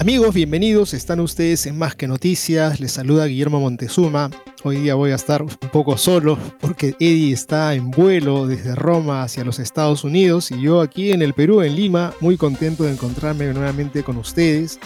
[0.00, 0.94] Amigos, bienvenidos.
[0.94, 2.80] Están ustedes en Más que Noticias.
[2.80, 4.30] Les saluda Guillermo Montezuma.
[4.62, 9.22] Hoy día voy a estar un poco solo porque Eddie está en vuelo desde Roma
[9.22, 12.92] hacia los Estados Unidos y yo aquí en el Perú, en Lima, muy contento de
[12.92, 14.80] encontrarme nuevamente con ustedes.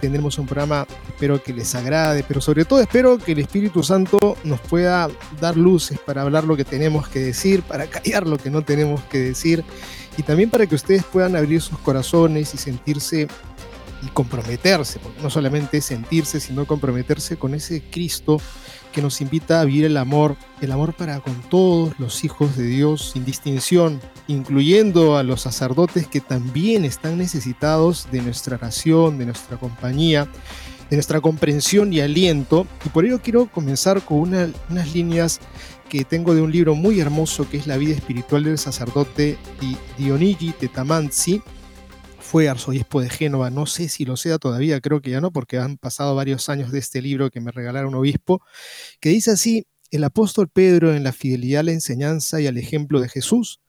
[0.00, 4.36] Tendremos un programa, espero que les agrade, pero sobre todo espero que el Espíritu Santo
[4.44, 5.10] nos pueda
[5.40, 9.02] dar luces para hablar lo que tenemos que decir, para callar lo que no tenemos
[9.10, 9.64] que decir
[10.16, 13.28] y también para que ustedes puedan abrir sus corazones y sentirse
[14.02, 18.40] y comprometerse, no solamente sentirse, sino comprometerse con ese Cristo
[18.92, 22.66] que nos invita a vivir el amor, el amor para con todos los hijos de
[22.66, 29.26] Dios sin distinción, incluyendo a los sacerdotes que también están necesitados de nuestra oración, de
[29.26, 30.28] nuestra compañía,
[30.90, 32.66] de nuestra comprensión y aliento.
[32.84, 35.40] Y por ello quiero comenzar con unas líneas
[35.88, 39.38] que tengo de un libro muy hermoso que es La vida espiritual del sacerdote
[39.96, 41.42] Dionigi Tetamanzi,
[42.32, 45.58] fue arzobispo de Génova, no sé si lo sea todavía, creo que ya no, porque
[45.58, 48.40] han pasado varios años de este libro que me regalaron obispo,
[49.00, 53.02] que dice así, el apóstol Pedro en la fidelidad a la enseñanza y al ejemplo
[53.02, 53.60] de Jesús,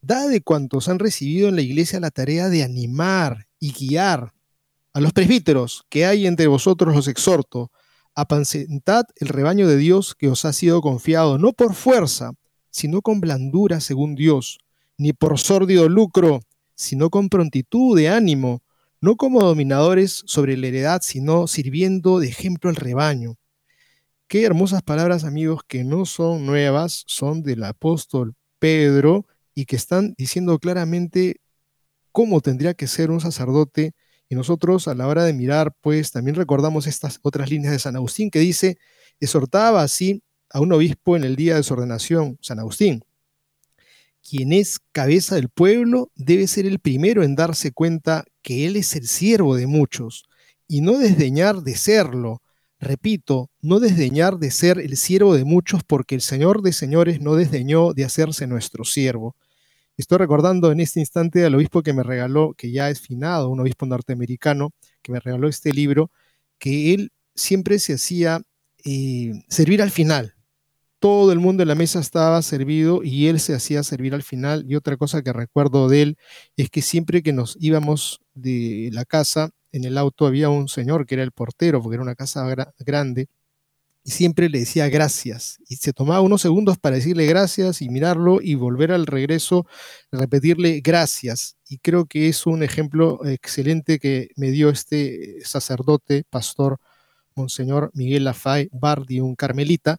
[0.00, 4.32] da de cuantos han recibido en la iglesia la tarea de animar y guiar
[4.94, 7.70] a los presbíteros que hay entre vosotros los exhorto,
[8.14, 12.30] apacentad el rebaño de Dios que os ha sido confiado, no por fuerza,
[12.70, 14.58] sino con blandura según Dios,
[14.96, 16.40] ni por sórdido lucro,
[16.76, 18.62] sino con prontitud de ánimo,
[19.00, 23.36] no como dominadores sobre la heredad, sino sirviendo de ejemplo al rebaño.
[24.28, 30.14] Qué hermosas palabras, amigos, que no son nuevas, son del apóstol Pedro y que están
[30.18, 31.40] diciendo claramente
[32.12, 33.94] cómo tendría que ser un sacerdote.
[34.28, 37.96] Y nosotros a la hora de mirar, pues también recordamos estas otras líneas de San
[37.96, 38.78] Agustín que dice,
[39.20, 43.05] exhortaba así a un obispo en el día de su ordenación, San Agustín
[44.28, 48.96] quien es cabeza del pueblo debe ser el primero en darse cuenta que él es
[48.96, 50.24] el siervo de muchos
[50.66, 52.42] y no desdeñar de serlo.
[52.80, 57.36] Repito, no desdeñar de ser el siervo de muchos porque el Señor de señores no
[57.36, 59.36] desdeñó de hacerse nuestro siervo.
[59.96, 63.60] Estoy recordando en este instante al obispo que me regaló, que ya es finado, un
[63.60, 64.72] obispo norteamericano,
[65.02, 66.10] que me regaló este libro,
[66.58, 68.42] que él siempre se hacía
[68.84, 70.35] eh, servir al final,
[70.98, 74.64] todo el mundo en la mesa estaba servido y él se hacía servir al final.
[74.68, 76.18] Y otra cosa que recuerdo de él
[76.56, 81.06] es que siempre que nos íbamos de la casa, en el auto había un señor
[81.06, 82.46] que era el portero, porque era una casa
[82.78, 83.28] grande,
[84.04, 85.58] y siempre le decía gracias.
[85.68, 89.66] Y se tomaba unos segundos para decirle gracias y mirarlo y volver al regreso,
[90.12, 91.56] repetirle gracias.
[91.68, 96.78] Y creo que es un ejemplo excelente que me dio este sacerdote, pastor,
[97.34, 99.98] Monseñor Miguel Lafay Bardi, un carmelita,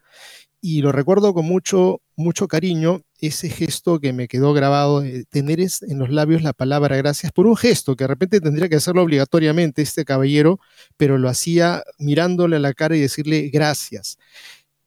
[0.62, 5.60] y lo recuerdo con mucho, mucho cariño, ese gesto que me quedó grabado, de tener
[5.60, 9.04] en los labios la palabra gracias por un gesto que de repente tendría que hacerlo
[9.04, 10.60] obligatoriamente este caballero,
[10.98, 14.18] pero lo hacía mirándole a la cara y decirle gracias.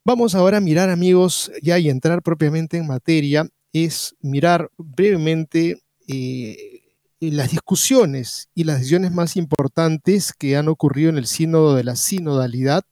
[0.05, 6.81] Vamos ahora a mirar, amigos, ya y entrar propiamente en materia, es mirar brevemente eh,
[7.21, 11.97] las discusiones y las decisiones más importantes que han ocurrido en el sínodo de la
[11.97, 12.85] sinodalidad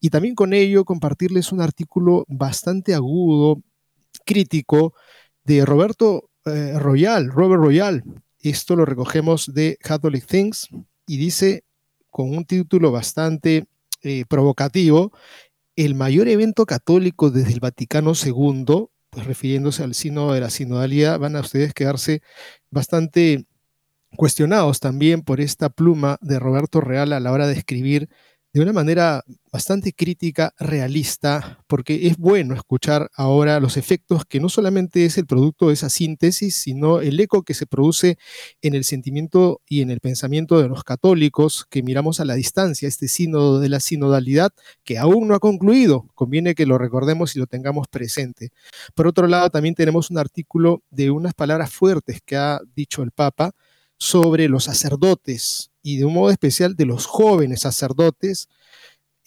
[0.00, 3.62] y también con ello compartirles un artículo bastante agudo,
[4.24, 4.94] crítico,
[5.44, 8.04] de Roberto eh, Royal, Robert Royal.
[8.40, 10.68] Esto lo recogemos de Catholic Things
[11.06, 11.64] y dice
[12.10, 13.66] con un título bastante
[14.02, 15.12] eh, provocativo,
[15.76, 21.18] el mayor evento católico desde el Vaticano II, pues refiriéndose al sino de la sinodalidad,
[21.18, 22.22] van a ustedes quedarse
[22.70, 23.46] bastante
[24.16, 28.08] cuestionados también por esta pluma de Roberto Real a la hora de escribir
[28.54, 34.48] de una manera bastante crítica, realista, porque es bueno escuchar ahora los efectos que no
[34.48, 38.16] solamente es el producto de esa síntesis, sino el eco que se produce
[38.62, 42.86] en el sentimiento y en el pensamiento de los católicos, que miramos a la distancia
[42.86, 44.52] este sínodo de la sinodalidad,
[44.84, 48.50] que aún no ha concluido, conviene que lo recordemos y lo tengamos presente.
[48.94, 53.10] Por otro lado, también tenemos un artículo de unas palabras fuertes que ha dicho el
[53.10, 53.50] Papa,
[53.98, 58.48] sobre los sacerdotes y de un modo especial de los jóvenes sacerdotes,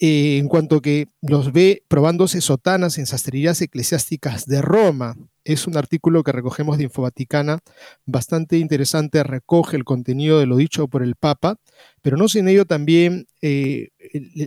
[0.00, 5.16] eh, en cuanto que los ve probándose sotanas en sastrerías eclesiásticas de Roma.
[5.44, 7.60] Es un artículo que recogemos de Infovaticana,
[8.04, 11.56] bastante interesante, recoge el contenido de lo dicho por el Papa,
[12.02, 13.88] pero no sin ello también eh,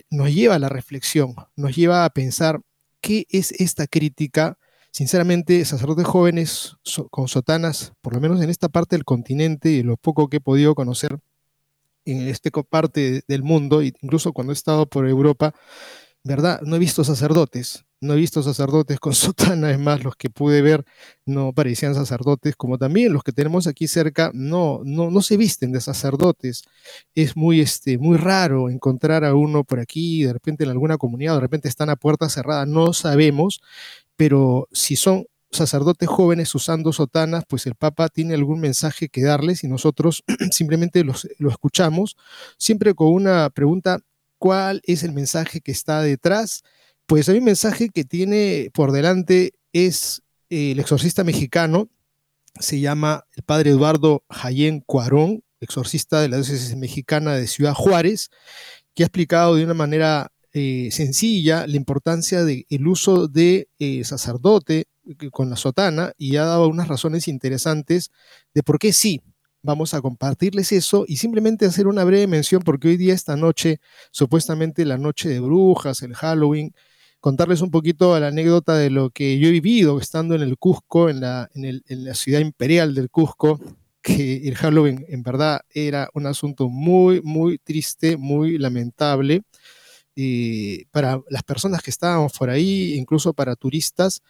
[0.09, 2.61] nos lleva a la reflexión, nos lleva a pensar
[3.01, 4.57] qué es esta crítica
[4.93, 6.75] Sinceramente, sacerdotes jóvenes
[7.11, 10.41] con sotanas, por lo menos en esta parte del continente y lo poco que he
[10.41, 11.17] podido conocer
[12.05, 15.53] en esta parte del mundo, incluso cuando he estado por Europa,
[16.23, 16.61] ¿verdad?
[16.61, 20.61] No he visto sacerdotes, no he visto sacerdotes con sotana, es más, los que pude
[20.61, 20.85] ver
[21.25, 25.71] no parecían sacerdotes, como también los que tenemos aquí cerca no, no, no se visten
[25.71, 26.63] de sacerdotes.
[27.15, 31.35] Es muy, este, muy raro encontrar a uno por aquí, de repente en alguna comunidad,
[31.35, 33.61] de repente están a puerta cerrada, no sabemos,
[34.15, 39.63] pero si son sacerdotes jóvenes usando sotanas, pues el Papa tiene algún mensaje que darles
[39.63, 42.17] y nosotros simplemente lo escuchamos,
[42.57, 43.99] siempre con una pregunta,
[44.37, 46.63] ¿cuál es el mensaje que está detrás?
[47.05, 51.89] Pues hay un mensaje que tiene por delante, es el exorcista mexicano,
[52.59, 58.29] se llama el padre Eduardo Jayén Cuarón, exorcista de la diócesis mexicana de Ciudad Juárez,
[58.93, 64.79] que ha explicado de una manera eh, sencilla la importancia del uso de eh, sacerdote
[64.79, 64.85] eh,
[65.31, 68.11] con la sotana y ha dado unas razones interesantes
[68.53, 69.21] de por qué sí.
[69.63, 73.79] Vamos a compartirles eso y simplemente hacer una breve mención porque hoy día, esta noche,
[74.11, 76.73] supuestamente la noche de brujas, el Halloween,
[77.19, 81.09] contarles un poquito la anécdota de lo que yo he vivido estando en el Cusco,
[81.09, 83.59] en la, en la ciudad imperial del Cusco,
[84.01, 89.43] que el Halloween en verdad era un asunto muy, muy triste, muy lamentable
[90.15, 94.21] y para las personas que estábamos por ahí, incluso para turistas,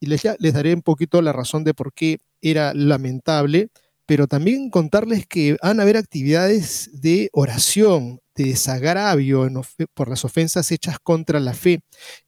[0.00, 3.68] y les, daré un poquito la razón de por qué era lamentable,
[4.06, 9.46] pero también contarles que van a haber actividades de oración, de desagravio
[9.94, 11.82] por las ofensas hechas contra la fe.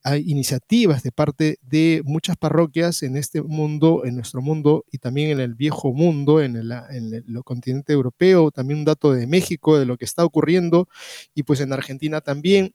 [0.05, 5.31] Hay iniciativas de parte de muchas parroquias en este mundo, en nuestro mundo y también
[5.31, 9.79] en el viejo mundo, en el, en el continente europeo, también un dato de México,
[9.79, 10.89] de lo que está ocurriendo,
[11.35, 12.75] y pues en Argentina también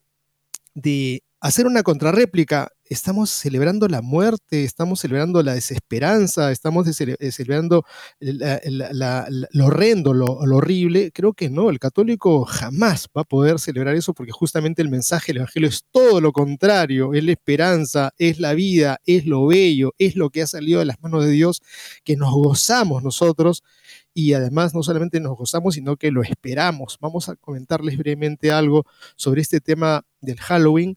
[0.74, 2.72] de hacer una contrarréplica.
[2.90, 7.84] Estamos celebrando la muerte, estamos celebrando la desesperanza, estamos eh, celebrando
[8.20, 11.12] lo horrendo, lo, horrible.
[11.12, 15.32] Creo que no, el católico jamás va a poder celebrar eso porque justamente el mensaje
[15.32, 19.94] del Evangelio es todo lo contrario, es la esperanza, es la vida, es lo bello,
[19.98, 21.60] es lo que ha salido de las manos de Dios,
[22.04, 23.62] que nos gozamos nosotros
[24.14, 26.98] y además no solamente nos gozamos, sino que lo esperamos.
[27.00, 30.96] Vamos a comentarles brevemente algo sobre este tema del Halloween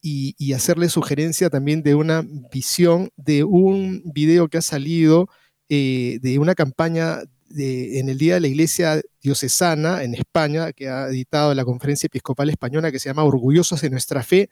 [0.00, 5.28] y, hacerles sugerencia también de una visión de un video que ha salido
[5.68, 11.08] eh, de una campaña en el Día de la Iglesia Diocesana en España, que ha
[11.08, 14.50] editado la Conferencia Episcopal Española, que se llama Orgullosos de Nuestra Fe.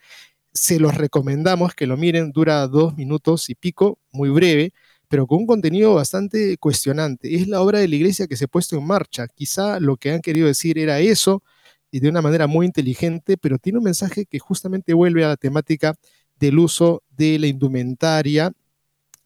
[0.52, 4.72] Se los recomendamos que lo miren, dura dos minutos y pico, muy breve,
[5.08, 7.34] pero con un contenido bastante cuestionante.
[7.34, 9.29] Es la obra de la iglesia que se ha puesto en marcha.
[9.29, 11.43] Quizá lo que han querido decir era eso
[11.90, 15.36] y de una manera muy inteligente, pero tiene un mensaje que justamente vuelve a la
[15.36, 15.94] temática
[16.38, 18.52] del uso de la indumentaria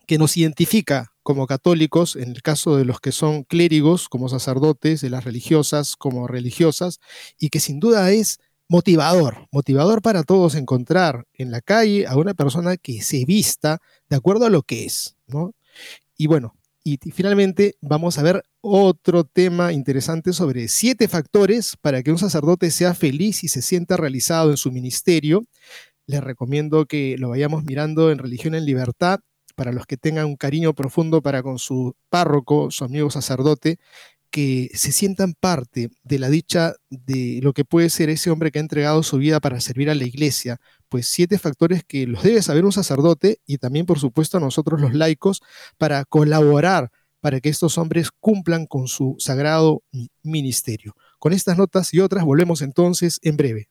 [0.06, 5.00] que nos identifica como católicos, en el caso de los que son clérigos, como sacerdotes,
[5.00, 6.98] de las religiosas como religiosas,
[7.38, 12.34] y que sin duda es motivador, motivador para todos encontrar en la calle a una
[12.34, 15.54] persona que se vista de acuerdo a lo que es, ¿no?
[16.16, 22.10] Y bueno, y finalmente vamos a ver otro tema interesante sobre siete factores para que
[22.10, 25.44] un sacerdote sea feliz y se sienta realizado en su ministerio.
[26.06, 29.20] Les recomiendo que lo vayamos mirando en Religión en Libertad
[29.56, 33.78] para los que tengan un cariño profundo para con su párroco, su amigo sacerdote,
[34.30, 38.58] que se sientan parte de la dicha de lo que puede ser ese hombre que
[38.58, 40.60] ha entregado su vida para servir a la iglesia,
[40.90, 44.80] pues siete factores que los debe saber un sacerdote y también por supuesto a nosotros
[44.80, 45.40] los laicos
[45.78, 49.82] para colaborar para que estos hombres cumplan con su sagrado
[50.22, 50.94] ministerio.
[51.18, 53.68] Con estas notas y otras volvemos entonces en breve.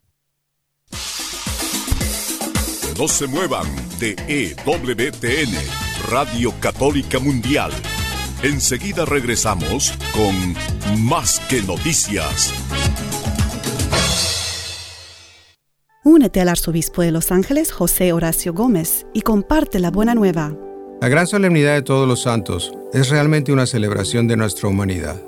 [2.98, 3.68] No se muevan
[4.00, 5.54] de EWTN,
[6.10, 7.72] Radio Católica Mundial
[8.42, 10.56] Enseguida regresamos con
[11.04, 12.54] Más que Noticias.
[16.10, 20.58] Únete al arzobispo de Los Ángeles, José Horacio Gómez, y comparte la buena nueva.
[21.02, 25.22] La gran solemnidad de todos los santos es realmente una celebración de nuestra humanidad,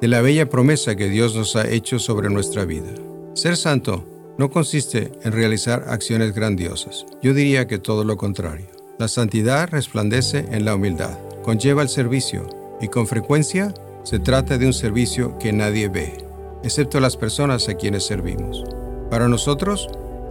[0.00, 2.90] de la bella promesa que Dios nos ha hecho sobre nuestra vida.
[3.34, 4.04] Ser santo
[4.36, 7.06] no consiste en realizar acciones grandiosas.
[7.22, 8.66] Yo diría que todo lo contrario.
[8.98, 12.48] La santidad resplandece en la humildad, conlleva el servicio
[12.80, 13.72] y con frecuencia
[14.02, 16.26] se trata de un servicio que nadie ve,
[16.64, 18.64] excepto las personas a quienes servimos.
[19.10, 19.88] Para nosotros,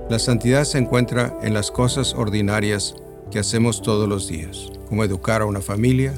[0.09, 2.95] la santidad se encuentra en las cosas ordinarias
[3.31, 6.13] que hacemos todos los días, como educar a una familia,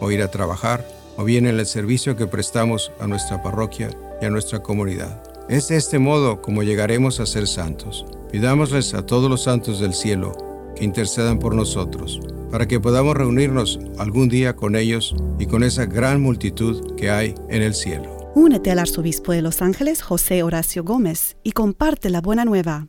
[0.00, 0.86] o ir a trabajar,
[1.16, 5.22] o bien en el servicio que prestamos a nuestra parroquia y a nuestra comunidad.
[5.48, 8.06] Es de este modo como llegaremos a ser santos.
[8.30, 10.36] Pidámosles a todos los santos del cielo
[10.74, 15.86] que intercedan por nosotros, para que podamos reunirnos algún día con ellos y con esa
[15.86, 18.32] gran multitud que hay en el cielo.
[18.34, 22.88] Únete al arzobispo de Los Ángeles, José Horacio Gómez, y comparte la buena nueva.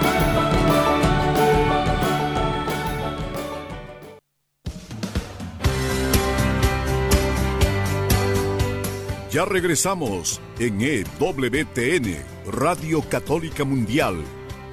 [9.31, 12.17] Ya regresamos en EWTN,
[12.51, 14.21] Radio Católica Mundial,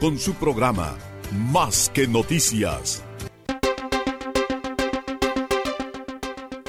[0.00, 0.98] con su programa
[1.30, 3.04] Más que Noticias.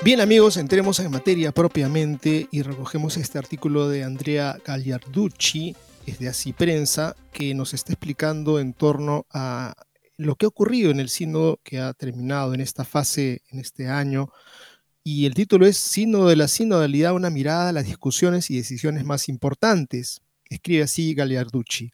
[0.03, 6.29] Bien amigos, entremos en materia propiamente y recogemos este artículo de Andrea Gagliarducci, es de
[6.29, 9.73] Así Prensa, que nos está explicando en torno a
[10.15, 13.87] lo que ha ocurrido en el sínodo que ha terminado en esta fase, en este
[13.87, 14.29] año,
[15.11, 19.05] y el título es Sínodo de la Sinodalidad, una mirada a las discusiones y decisiones
[19.05, 20.21] más importantes.
[20.51, 21.89] Escribe así Galiarducci.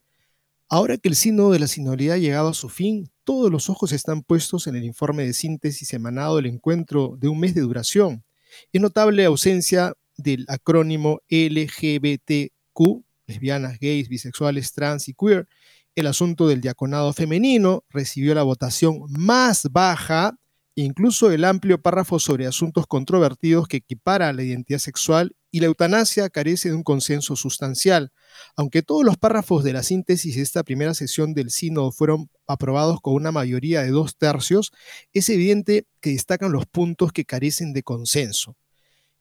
[0.67, 3.93] Ahora que el Sínodo de la Sinodalidad ha llegado a su fin, todos los ojos
[3.93, 8.25] están puestos en el informe de síntesis emanado del encuentro de un mes de duración.
[8.73, 15.47] Es notable ausencia del acrónimo LGBTQ, lesbianas, gays, bisexuales, trans y queer.
[15.95, 20.37] El asunto del diaconado femenino recibió la votación más baja
[20.83, 26.29] incluso el amplio párrafo sobre asuntos controvertidos que equipara la identidad sexual y la eutanasia
[26.29, 28.11] carece de un consenso sustancial.
[28.57, 32.99] Aunque todos los párrafos de la síntesis de esta primera sesión del sínodo fueron aprobados
[32.99, 34.73] con una mayoría de dos tercios,
[35.13, 38.57] es evidente que destacan los puntos que carecen de consenso.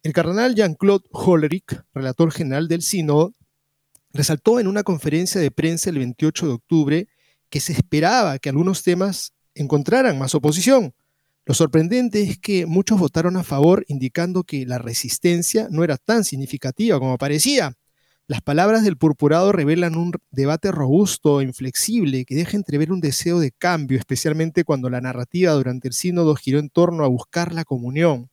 [0.02, 3.32] El cardenal Jean-Claude Hollerich, relator general del sínodo,
[4.12, 7.08] resaltó en una conferencia de prensa el 28 de octubre
[7.48, 10.94] que se esperaba que algunos temas encontraran más oposición,
[11.46, 16.24] lo sorprendente es que muchos votaron a favor indicando que la resistencia no era tan
[16.24, 17.74] significativa como parecía.
[18.26, 23.38] Las palabras del purpurado revelan un debate robusto e inflexible que deja entrever un deseo
[23.38, 27.64] de cambio, especialmente cuando la narrativa durante el sínodo giró en torno a buscar la
[27.64, 28.30] comunión.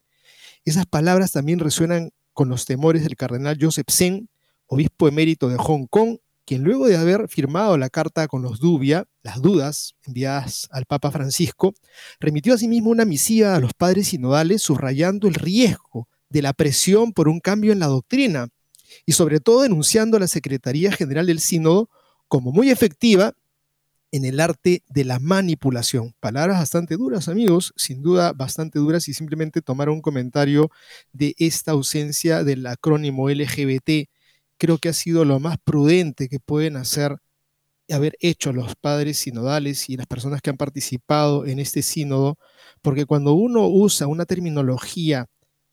[0.63, 4.29] Esas palabras también resuenan con los temores del cardenal Joseph Sen,
[4.67, 9.05] obispo emérito de Hong Kong, quien luego de haber firmado la carta con los Dubia,
[9.23, 11.73] las dudas enviadas al Papa Francisco,
[12.19, 17.27] remitió asimismo una misiva a los padres sinodales subrayando el riesgo de la presión por
[17.27, 18.47] un cambio en la doctrina
[19.05, 21.89] y sobre todo denunciando a la Secretaría General del Sínodo
[22.27, 23.33] como muy efectiva
[24.13, 26.13] en el arte de la manipulación.
[26.19, 30.69] Palabras bastante duras, amigos, sin duda bastante duras y simplemente tomar un comentario
[31.13, 34.09] de esta ausencia del acrónimo LGBT
[34.61, 37.17] creo que ha sido lo más prudente que pueden hacer
[37.93, 42.37] haber hecho los padres sinodales y las personas que han participado en este sínodo,
[42.81, 45.27] porque cuando uno usa una terminología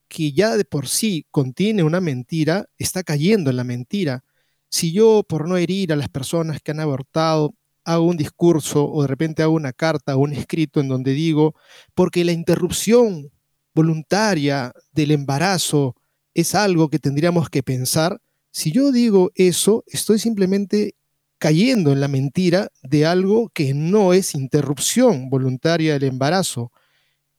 [0.09, 4.25] que ya de por sí contiene una mentira, está cayendo en la mentira.
[4.71, 9.03] Si yo, por no herir a las personas que han abortado, hago un discurso o
[9.03, 11.55] de repente hago una carta o un escrito en donde digo,
[11.95, 13.31] porque la interrupción
[13.75, 15.95] voluntaria del embarazo
[16.35, 18.21] es algo que tendríamos que pensar,
[18.51, 20.95] si yo digo eso, estoy simplemente
[21.39, 26.73] cayendo en la mentira de algo que no es interrupción voluntaria del embarazo.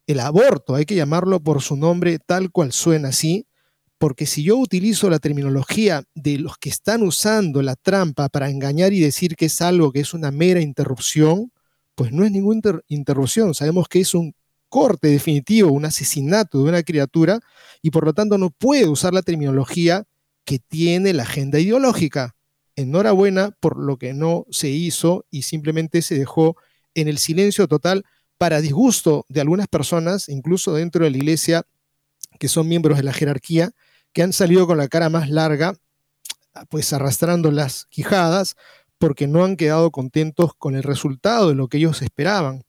[0.08, 3.46] El aborto, hay que llamarlo por su nombre tal cual suena así,
[3.98, 8.94] porque si yo utilizo la terminología de los que están usando la trampa para engañar
[8.94, 11.52] y decir que es algo que es una mera interrupción,
[11.96, 13.54] pues no es ninguna interrupción.
[13.54, 14.34] Sabemos que es un
[14.70, 17.40] corte definitivo, un asesinato de una criatura
[17.82, 20.06] y por lo tanto no puede usar la terminología
[20.46, 22.36] que tiene la agenda ideológica.
[22.80, 26.56] Enhorabuena por lo que no se hizo y simplemente se dejó
[26.94, 28.06] en el silencio total
[28.38, 31.64] para disgusto de algunas personas, incluso dentro de la iglesia,
[32.40, 33.72] que son miembros de la jerarquía,
[34.14, 35.76] que han salido con la cara más larga,
[36.70, 38.56] pues arrastrando las quijadas,
[38.98, 42.64] porque no han quedado contentos con el resultado de lo que ellos esperaban.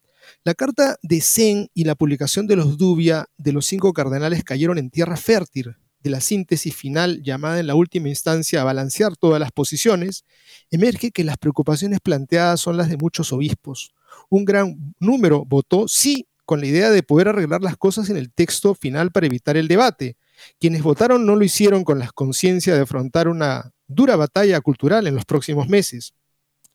[0.44, 4.78] La carta de Zen y la publicación de los Dubia de los cinco cardenales cayeron
[4.78, 9.40] en tierra fértil de la síntesis final llamada en la última instancia a balancear todas
[9.40, 10.25] las posiciones,
[10.71, 13.92] emerge que las preocupaciones planteadas son las de muchos obispos.
[14.28, 18.33] Un gran número votó sí con la idea de poder arreglar las cosas en el
[18.33, 20.16] texto final para evitar el debate.
[20.59, 25.14] Quienes votaron no lo hicieron con la conciencia de afrontar una dura batalla cultural en
[25.14, 26.12] los próximos meses.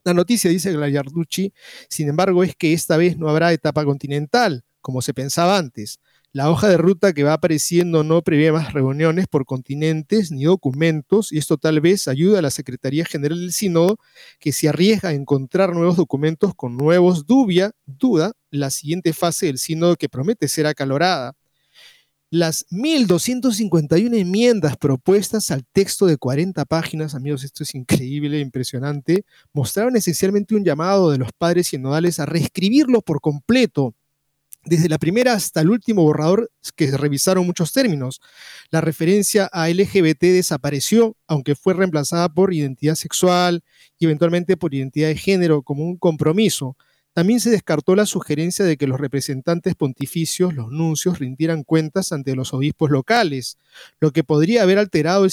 [0.05, 1.51] La noticia, dice Glayarducci,
[1.89, 5.99] sin embargo, es que esta vez no habrá etapa continental, como se pensaba antes.
[6.35, 11.31] La hoja de ruta que va apareciendo no prevé más reuniones por continentes ni documentos,
[11.31, 13.99] y esto tal vez ayuda a la Secretaría General del Sínodo,
[14.37, 19.59] que se arriesga a encontrar nuevos documentos con nuevos dubia, duda, la siguiente fase del
[19.59, 21.37] sínodo que promete ser acalorada.
[22.29, 29.23] Las 1.251 enmiendas propuestas al texto de 40 páginas, amigos, esto es increíble, impresionante,
[29.53, 33.95] mostraron esencialmente un llamado de los padres sinodales a reescribirlo por completo,
[34.65, 38.21] desde la primera hasta el último borrador que revisaron muchos términos.
[38.71, 43.63] La referencia a LGBT desapareció, aunque fue reemplazada por identidad sexual
[43.99, 46.75] y eventualmente por identidad de género como un compromiso.
[47.13, 52.35] También se descartó la sugerencia de que los representantes pontificios, los nuncios, rindieran cuentas ante
[52.35, 53.57] los obispos locales,
[54.01, 55.23] lo que podría haber alterado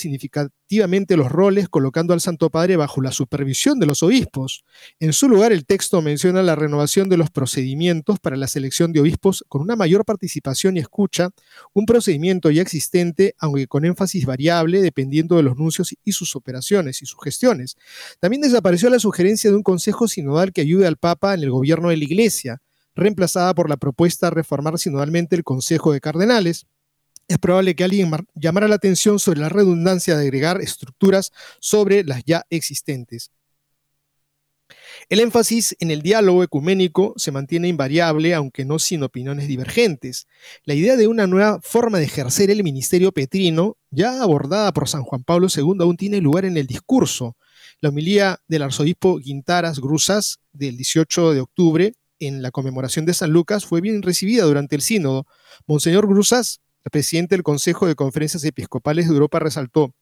[0.73, 4.65] significativamente los roles colocando al Santo Padre bajo la supervisión de los obispos.
[5.01, 9.01] En su lugar, el texto menciona la renovación de los procedimientos para la selección de
[9.01, 11.31] obispos con una mayor participación y escucha,
[11.75, 17.03] un procedimiento ya existente, aunque con énfasis variable, dependiendo de los nuncios y sus operaciones
[17.03, 17.77] y sus gestiones.
[18.19, 21.91] También desapareció la sugerencia de un consejo sinodal que ayude al Papa en el gobierno
[21.91, 22.63] de la Iglesia,
[22.95, 26.67] reemplazada por la propuesta de reformar sinodalmente el Consejo de Cardenales.
[27.33, 32.23] Es probable que alguien llamara la atención sobre la redundancia de agregar estructuras sobre las
[32.27, 33.31] ya existentes.
[35.09, 40.27] El énfasis en el diálogo ecuménico se mantiene invariable, aunque no sin opiniones divergentes.
[40.65, 45.03] La idea de una nueva forma de ejercer el ministerio petrino, ya abordada por San
[45.03, 47.39] Juan Pablo II, aún tiene lugar en el discurso,
[47.81, 53.31] la homilía del arzobispo Guintaras Grusas del 18 de octubre en la conmemoración de San
[53.31, 55.27] Lucas fue bien recibida durante el sínodo.
[55.67, 59.95] Monseñor Grusas, el presidente del Consejo de Conferencias Episcopales de Europa, resaltó,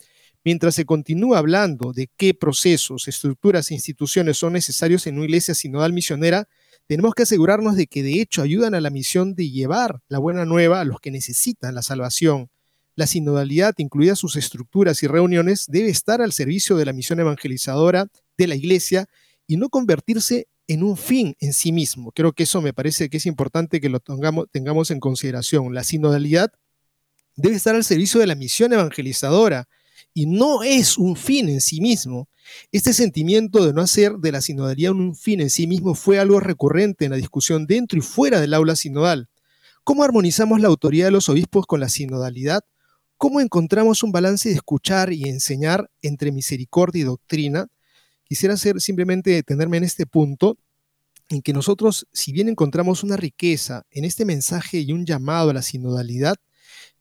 [0.44, 5.54] mientras se continúa hablando de qué procesos, estructuras e instituciones son necesarios en una iglesia
[5.54, 6.48] sinodal misionera,
[6.86, 10.44] tenemos que asegurarnos de que de hecho ayudan a la misión de llevar la buena
[10.44, 12.50] nueva a los que necesitan la salvación.
[12.96, 18.08] La sinodalidad, incluidas sus estructuras y reuniones, debe estar al servicio de la misión evangelizadora
[18.36, 19.06] de la Iglesia
[19.46, 22.12] y no convertirse en un fin en sí mismo.
[22.12, 25.74] Creo que eso me parece que es importante que lo tengamos, tengamos en consideración.
[25.74, 26.50] La sinodalidad
[27.40, 29.68] debe estar al servicio de la misión evangelizadora
[30.12, 32.29] y no es un fin en sí mismo.
[32.72, 36.40] Este sentimiento de no hacer de la sinodalidad un fin en sí mismo fue algo
[36.40, 39.29] recurrente en la discusión dentro y fuera del aula sinodal.
[39.85, 42.61] ¿Cómo armonizamos la autoridad de los obispos con la sinodalidad?
[43.16, 47.68] ¿Cómo encontramos un balance de escuchar y enseñar entre misericordia y doctrina?
[48.24, 50.59] Quisiera hacer simplemente detenerme en este punto,
[51.29, 55.55] en que nosotros, si bien encontramos una riqueza en este mensaje y un llamado a
[55.55, 56.37] la sinodalidad,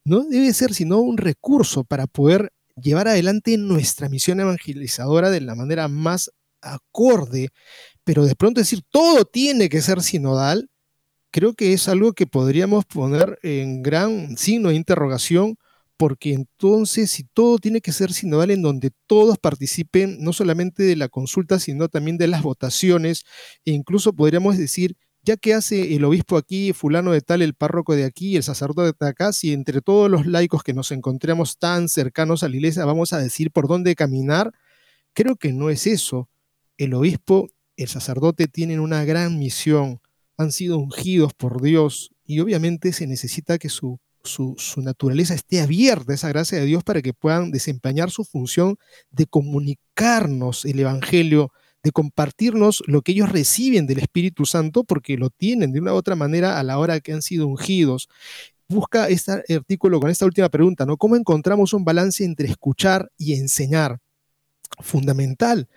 [0.10, 5.56] no debe ser sino un recurso para poder llevar adelante nuestra misión evangelizadora de la
[5.56, 7.50] manera más acorde,
[8.04, 10.70] pero de pronto decir todo tiene que ser sinodal,
[11.32, 15.58] creo que es algo que podríamos poner en gran signo de interrogación
[15.96, 20.96] porque entonces si todo tiene que ser sinodal en donde todos participen, no solamente de
[20.96, 23.26] la consulta, sino también de las votaciones,
[23.66, 27.96] e incluso podríamos decir, ya que hace el obispo aquí, fulano de tal, el párroco
[27.96, 31.90] de aquí, el sacerdote de acá, si entre todos los laicos que nos encontramos tan
[31.90, 34.52] cercanos a la iglesia vamos a decir por dónde caminar,
[35.14, 36.30] creo que no es eso.
[36.78, 40.02] El obispo, el sacerdote tienen una gran misión,
[40.38, 46.14] han sido ungidos por Dios y obviamente se necesita que su su, naturaleza esté abierta,
[46.14, 48.78] esa gracia de Dios, para que puedan desempeñar su función
[49.12, 51.52] de comunicarnos el Evangelio,
[51.84, 55.96] de compartirnos lo que ellos reciben del Espíritu Santo, porque lo tienen de una u
[55.96, 58.10] otra manera a la hora que han sido ungidos.
[58.68, 60.98] Busca este artículo con esta última pregunta, ¿no?
[60.98, 64.00] ¿Cómo encontramos un balance entre escuchar y enseñar?
[64.82, 65.68] Fundamental.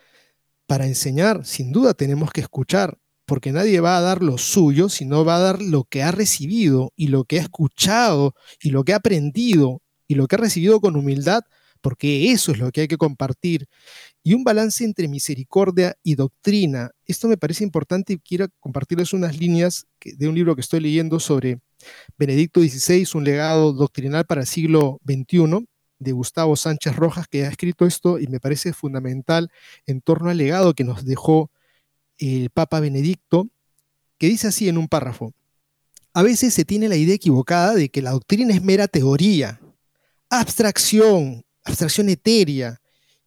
[0.67, 5.25] Para enseñar, sin duda tenemos que escuchar, porque nadie va a dar lo suyo, sino
[5.25, 8.93] va a dar lo que ha recibido y lo que ha escuchado y lo que
[8.93, 11.43] ha aprendido y lo que ha recibido con humildad
[11.83, 13.69] porque eso es lo que hay que compartir,
[14.23, 16.93] y un balance entre misericordia y doctrina.
[17.07, 21.19] Esto me parece importante y quiero compartirles unas líneas de un libro que estoy leyendo
[21.19, 21.61] sobre
[22.17, 25.67] Benedicto XVI, un legado doctrinal para el siglo XXI,
[25.99, 29.51] de Gustavo Sánchez Rojas, que ha escrito esto y me parece fundamental
[29.87, 31.51] en torno al legado que nos dejó
[32.19, 33.49] el Papa Benedicto,
[34.19, 35.33] que dice así en un párrafo.
[36.13, 39.61] A veces se tiene la idea equivocada de que la doctrina es mera teoría,
[40.29, 42.82] abstracción, abstracción etérea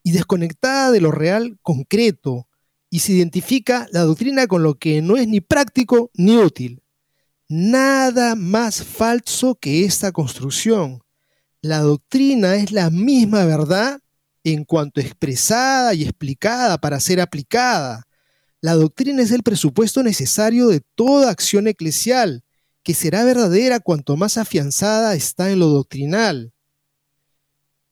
[0.06, 2.48] y desconectada de lo real concreto,
[2.92, 6.84] y se identifica la doctrina con lo que no es ni práctico ni útil.
[7.50, 11.02] Nada más falso que esta construcción.
[11.62, 14.00] La doctrina es la misma verdad
[14.44, 18.08] en cuanto expresada y explicada para ser aplicada.
[18.62, 22.44] La doctrina es el presupuesto necesario de toda acción eclesial,
[22.84, 26.54] que será verdadera cuanto más afianzada está en lo doctrinal.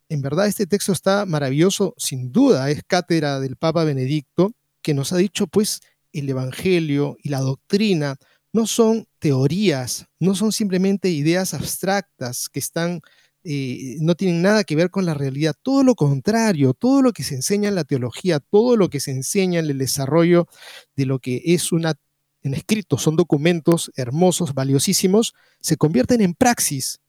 [0.09, 5.13] En verdad este texto está maravilloso, sin duda, es cátedra del Papa Benedicto, que nos
[5.13, 8.17] ha dicho pues el Evangelio y la doctrina
[8.51, 13.01] no son teorías, no son simplemente ideas abstractas que están,
[13.43, 17.23] eh, no tienen nada que ver con la realidad, todo lo contrario, todo lo que
[17.23, 20.47] se enseña en la teología, todo lo que se enseña en el desarrollo
[20.95, 21.95] de lo que es una
[22.43, 26.99] en escrito, son documentos hermosos, valiosísimos, se convierten en praxis.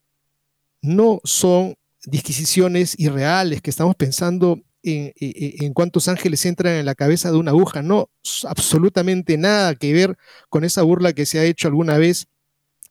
[0.80, 1.74] No son
[2.06, 7.52] disquisiciones irreales que estamos pensando en, en, cuántos ángeles entran en la cabeza de una
[7.52, 7.82] aguja.
[7.82, 8.10] No,
[8.46, 10.16] absolutamente nada que ver
[10.50, 12.26] con esa burla que se ha hecho alguna vez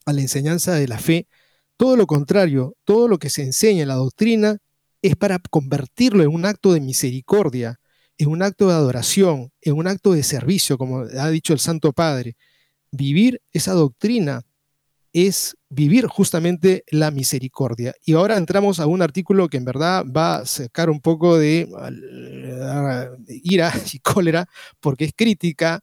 [0.05, 1.27] a la enseñanza de la fe.
[1.77, 4.57] Todo lo contrario, todo lo que se enseña en la doctrina
[5.01, 7.79] es para convertirlo en un acto de misericordia,
[8.17, 11.93] en un acto de adoración, en un acto de servicio, como ha dicho el Santo
[11.93, 12.35] Padre.
[12.91, 14.43] Vivir esa doctrina
[15.13, 17.93] es vivir justamente la misericordia.
[18.03, 21.69] Y ahora entramos a un artículo que en verdad va a sacar un poco de
[23.27, 24.47] ira y cólera,
[24.79, 25.81] porque es crítica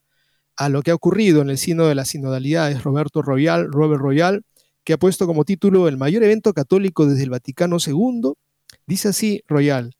[0.56, 2.82] a lo que ha ocurrido en el sino de las sinodalidades.
[2.82, 4.42] Roberto Royal, Robert Royal,
[4.84, 8.32] que ha puesto como título el mayor evento católico desde el Vaticano II.
[8.86, 9.94] Dice así Royal,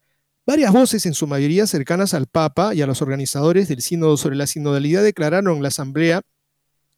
[0.47, 4.35] Varias voces, en su mayoría cercanas al Papa y a los organizadores del sínodo sobre
[4.35, 6.23] la sinodalidad, declararon en la Asamblea,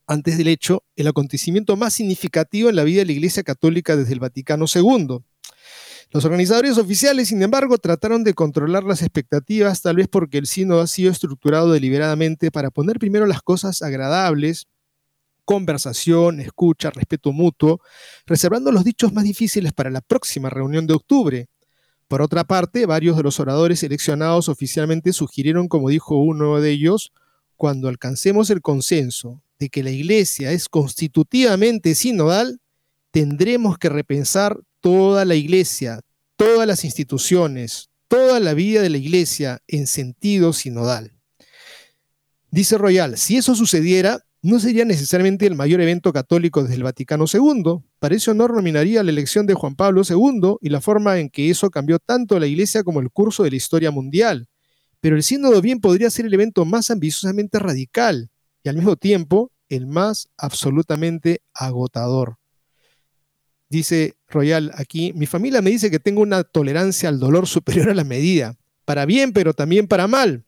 [0.06, 4.12] antes del hecho, el acontecimiento más significativo en la vida de la Iglesia Católica desde
[4.12, 5.18] el Vaticano II.
[6.10, 10.82] Los organizadores oficiales, sin embargo, trataron de controlar las expectativas, tal vez porque el sínodo
[10.82, 14.66] ha sido estructurado deliberadamente para poner primero las cosas agradables,
[15.44, 17.80] conversación, escucha, respeto mutuo,
[18.26, 21.48] reservando los dichos más difíciles para la próxima reunión de octubre,
[22.12, 27.10] por otra parte, varios de los oradores seleccionados oficialmente sugirieron, como dijo uno de ellos,
[27.56, 32.61] cuando alcancemos el consenso de que la Iglesia es constitutivamente sinodal,
[33.12, 36.01] tendremos que repensar toda la Iglesia,
[36.37, 41.12] todas las instituciones, toda la vida de la Iglesia en sentido sinodal.
[42.51, 47.27] Dice Royal, si eso sucediera, no sería necesariamente el mayor evento católico desde el Vaticano
[47.33, 47.85] II.
[48.01, 51.51] Para ese honor nominaría la elección de Juan Pablo II y la forma en que
[51.51, 54.48] eso cambió tanto la Iglesia como el curso de la historia mundial.
[55.01, 58.32] Pero el sínodo bien podría ser el evento más ambiciosamente radical
[58.62, 62.37] y al mismo tiempo el más absolutamente agotador.
[63.68, 67.94] Dice Royal aquí, mi familia me dice que tengo una tolerancia al dolor superior a
[67.94, 70.44] la medida, para bien pero también para mal.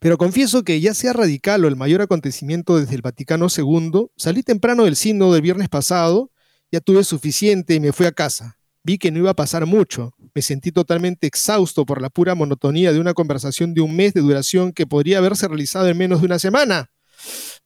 [0.00, 4.42] Pero confieso que ya sea radical o el mayor acontecimiento desde el Vaticano II, salí
[4.42, 6.32] temprano del sínodo del viernes pasado,
[6.72, 8.58] ya tuve suficiente y me fui a casa.
[8.82, 10.14] Vi que no iba a pasar mucho.
[10.34, 14.20] Me sentí totalmente exhausto por la pura monotonía de una conversación de un mes de
[14.20, 16.90] duración que podría haberse realizado en menos de una semana.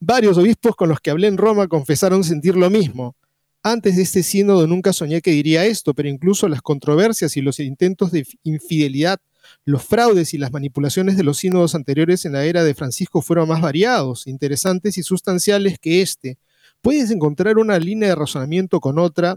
[0.01, 3.17] Varios obispos con los que hablé en Roma confesaron sentir lo mismo.
[3.63, 7.61] Antes de este sínodo nunca soñé que diría esto, pero incluso las controversias y los
[7.61, 9.21] intentos de infidelidad
[9.65, 13.49] los fraudes y las manipulaciones de los sínodos anteriores en la era de Francisco fueron
[13.49, 16.39] más variados, interesantes y sustanciales que este.
[16.81, 19.37] Puedes encontrar una línea de razonamiento con otra,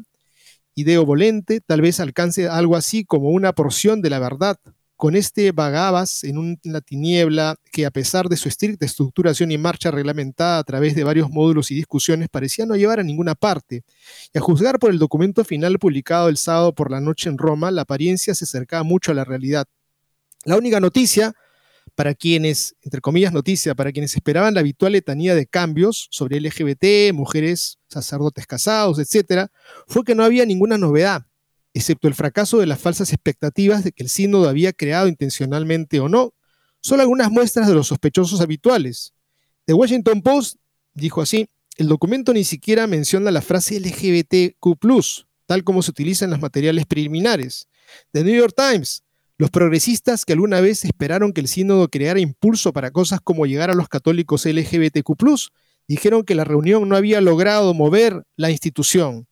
[0.73, 4.58] ideo volente, tal vez alcance algo así como una porción de la verdad.
[4.97, 9.91] Con este vagabas en una tiniebla que a pesar de su estricta estructuración y marcha
[9.91, 13.84] reglamentada a través de varios módulos y discusiones parecía no llevar a ninguna parte.
[14.34, 17.71] Y a juzgar por el documento final publicado el sábado por la noche en Roma,
[17.71, 19.65] la apariencia se acercaba mucho a la realidad.
[20.45, 21.36] La única noticia
[21.95, 27.13] para quienes, entre comillas noticia, para quienes esperaban la habitual letanía de cambios sobre LGBT,
[27.13, 29.47] mujeres, sacerdotes casados, etc.,
[29.88, 31.25] fue que no había ninguna novedad,
[31.76, 36.08] excepto el fracaso de las falsas expectativas de que el sínodo había creado intencionalmente o
[36.08, 36.34] no,
[36.80, 39.14] solo algunas muestras de los sospechosos habituales.
[39.66, 40.56] The Washington Post
[40.94, 44.66] dijo así, el documento ni siquiera menciona la frase LGBTQ,
[45.46, 47.68] tal como se utiliza en los materiales preliminares.
[48.14, 49.04] The New York Times
[49.38, 53.70] Los progresistas que alguna vez esperaron que el sínodo creara impulso para cosas como llegar
[53.70, 55.14] a los católicos LGBTQ,
[55.90, 59.28] dijeron que la reunión no había logrado mover la institución.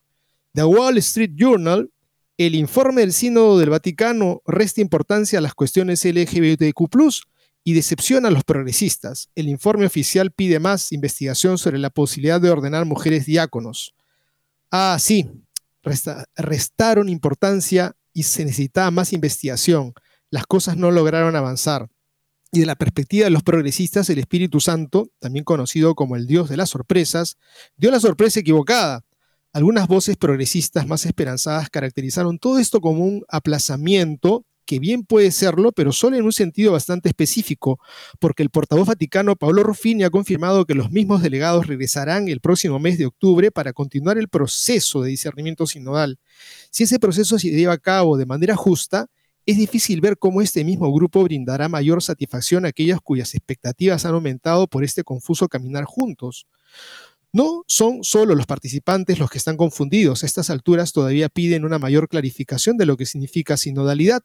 [0.52, 1.90] The Wall Street Journal,
[2.36, 6.88] el informe del sínodo del Vaticano resta importancia a las cuestiones LGBTQ,
[7.64, 9.30] y decepciona a los progresistas.
[9.34, 13.94] El informe oficial pide más investigación sobre la posibilidad de ordenar mujeres diáconos.
[14.70, 15.30] Ah, sí,
[16.36, 19.94] restaron importancia y se necesitaba más investigación.
[20.30, 21.88] Las cosas no lograron avanzar.
[22.52, 26.50] Y de la perspectiva de los progresistas, el Espíritu Santo, también conocido como el Dios
[26.50, 27.38] de las sorpresas,
[27.76, 29.04] dio la sorpresa equivocada.
[29.54, 35.70] Algunas voces progresistas más esperanzadas caracterizaron todo esto como un aplazamiento que bien puede serlo,
[35.70, 37.78] pero solo en un sentido bastante específico,
[38.18, 42.80] porque el portavoz vaticano Pablo Ruffini ha confirmado que los mismos delegados regresarán el próximo
[42.80, 46.18] mes de octubre para continuar el proceso de discernimiento sinodal.
[46.72, 49.06] Si ese proceso se lleva a cabo de manera justa,
[49.46, 54.14] es difícil ver cómo este mismo grupo brindará mayor satisfacción a aquellas cuyas expectativas han
[54.14, 56.48] aumentado por este confuso caminar juntos.
[57.34, 61.80] No son solo los participantes los que están confundidos, a estas alturas todavía piden una
[61.80, 64.22] mayor clarificación de lo que significa sinodalidad.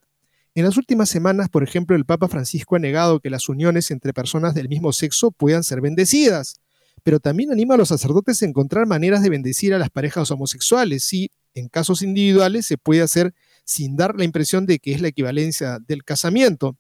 [0.54, 4.14] En las últimas semanas, por ejemplo, el Papa Francisco ha negado que las uniones entre
[4.14, 6.62] personas del mismo sexo puedan ser bendecidas,
[7.02, 11.12] pero también anima a los sacerdotes a encontrar maneras de bendecir a las parejas homosexuales
[11.12, 13.34] y, en casos individuales, se puede hacer
[13.66, 16.78] sin dar la impresión de que es la equivalencia del casamiento.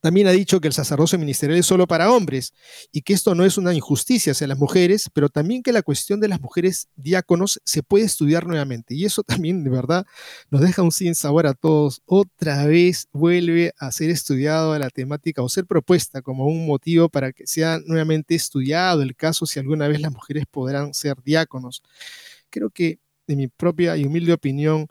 [0.00, 2.52] También ha dicho que el sacerdocio ministerial es solo para hombres
[2.92, 6.20] y que esto no es una injusticia hacia las mujeres, pero también que la cuestión
[6.20, 8.94] de las mujeres diáconos se puede estudiar nuevamente.
[8.94, 10.06] Y eso también, de verdad,
[10.50, 12.02] nos deja un sin sabor a todos.
[12.06, 17.32] Otra vez vuelve a ser estudiado la temática o ser propuesta como un motivo para
[17.32, 21.82] que sea nuevamente estudiado el caso si alguna vez las mujeres podrán ser diáconos.
[22.50, 24.88] Creo que, de mi propia y humilde opinión,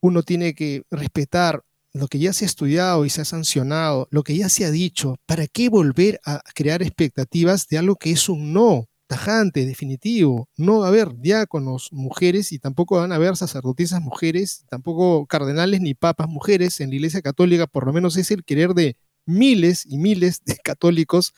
[0.00, 4.22] uno tiene que respetar lo que ya se ha estudiado y se ha sancionado, lo
[4.22, 8.28] que ya se ha dicho, ¿para qué volver a crear expectativas de algo que es
[8.28, 10.48] un no tajante, definitivo?
[10.56, 15.80] No va a haber diáconos mujeres y tampoco van a haber sacerdotisas mujeres, tampoco cardenales
[15.80, 19.84] ni papas mujeres en la Iglesia Católica, por lo menos es el querer de miles
[19.86, 21.32] y miles de católicos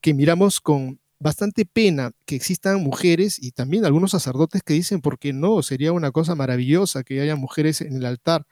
[0.00, 5.18] que miramos con bastante pena que existan mujeres y también algunos sacerdotes que dicen, ¿por
[5.18, 5.62] qué no?
[5.62, 8.46] Sería una cosa maravillosa que haya mujeres en el altar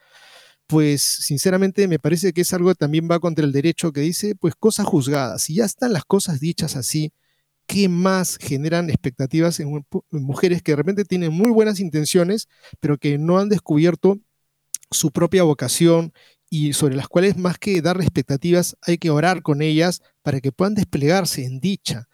[0.66, 4.34] pues sinceramente me parece que es algo que también va contra el derecho que dice,
[4.34, 5.42] pues cosas juzgadas.
[5.42, 7.12] Si ya están las cosas dichas así,
[7.66, 12.48] ¿qué más generan expectativas en, mujeres que de repente tienen muy buenas intenciones,
[12.80, 14.18] pero que no han descubierto
[14.90, 16.12] su propia vocación
[16.50, 20.52] y sobre las cuales más que dar expectativas hay que orar con ellas para que
[20.52, 22.08] puedan desplegarse en dicha?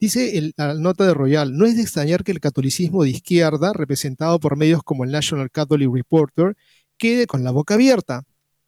[0.00, 4.40] Dice la nota de Royal, no es de extrañar que el catolicismo de izquierda, representado
[4.40, 6.56] por medios como el National Catholic Reporter,
[6.98, 8.24] quede con la boca abierta.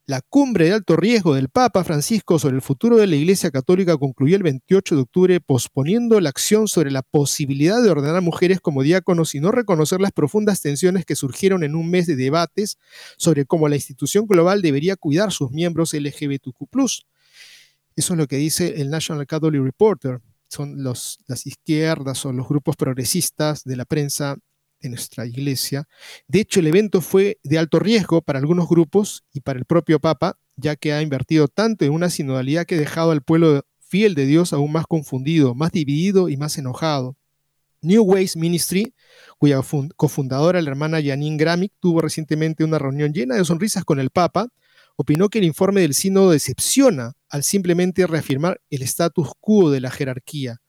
[0.06, 3.96] La cumbre de alto riesgo del Papa Francisco sobre el futuro de la Iglesia Católica
[3.96, 8.82] concluyó el 28 de octubre posponiendo la acción sobre la posibilidad de ordenar mujeres como
[8.82, 12.76] diáconos y no reconocer las profundas tensiones que surgieron en un mes de debates
[13.18, 16.66] sobre cómo la institución global debería cuidar sus miembros LGBTQ+.
[17.94, 20.20] Eso es lo que dice el National Catholic Reporter.
[20.48, 24.36] Son los, las izquierdas o los grupos progresistas de la prensa
[24.80, 25.88] de nuestra iglesia.
[26.28, 30.00] De hecho, el evento fue de alto riesgo para algunos grupos y para el propio
[30.00, 34.14] Papa, ya que ha invertido tanto en una sinodalidad que ha dejado al pueblo fiel
[34.14, 37.16] de Dios aún más confundido, más dividido y más enojado.
[37.82, 38.94] New Ways Ministry,
[39.38, 39.60] cuya
[39.96, 44.48] cofundadora, la hermana Janine Gramick, tuvo recientemente una reunión llena de sonrisas con el Papa,
[44.96, 49.90] opinó que el informe del sínodo decepciona al simplemente reafirmar el status quo de la
[49.90, 50.60] jerarquía.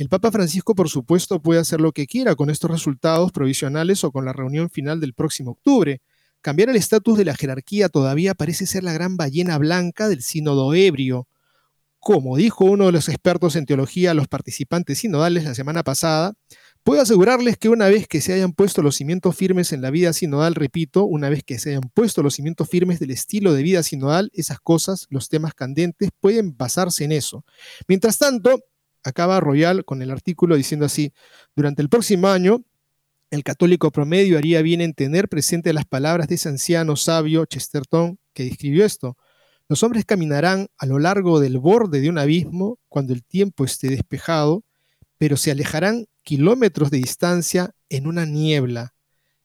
[0.00, 4.10] El Papa Francisco, por supuesto, puede hacer lo que quiera con estos resultados provisionales o
[4.10, 6.00] con la reunión final del próximo octubre.
[6.40, 10.72] Cambiar el estatus de la jerarquía todavía parece ser la gran ballena blanca del sínodo
[10.72, 11.28] ebrio.
[11.98, 16.32] Como dijo uno de los expertos en teología a los participantes sinodales la semana pasada,
[16.82, 20.14] puedo asegurarles que una vez que se hayan puesto los cimientos firmes en la vida
[20.14, 23.82] sinodal, repito, una vez que se hayan puesto los cimientos firmes del estilo de vida
[23.82, 27.44] sinodal, esas cosas, los temas candentes, pueden basarse en eso.
[27.86, 28.60] Mientras tanto,
[29.04, 31.12] acaba Royal con el artículo diciendo así,
[31.54, 32.64] durante el próximo año,
[33.30, 38.18] el católico promedio haría bien en tener presente las palabras de ese anciano sabio Chesterton
[38.32, 39.16] que describió esto.
[39.68, 43.88] Los hombres caminarán a lo largo del borde de un abismo cuando el tiempo esté
[43.88, 44.64] despejado,
[45.16, 48.94] pero se alejarán kilómetros de distancia en una niebla.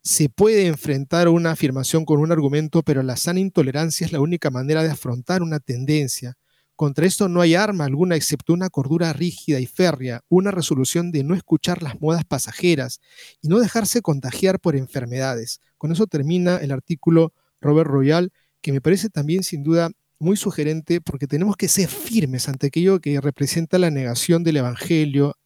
[0.02, 4.50] Se puede enfrentar una afirmación con un argumento, pero la sana intolerancia es la única
[4.50, 6.38] manera de afrontar una tendencia.
[6.76, 11.24] Contra esto no hay arma alguna excepto una cordura rígida y férrea, una resolución de
[11.24, 13.00] no escuchar las modas pasajeras
[13.42, 15.62] y no dejarse contagiar por enfermedades.
[15.78, 21.00] Con eso termina el artículo Robert Royal, que me parece también sin duda muy sugerente
[21.00, 25.38] porque tenemos que ser firmes ante aquello que representa la negación del Evangelio,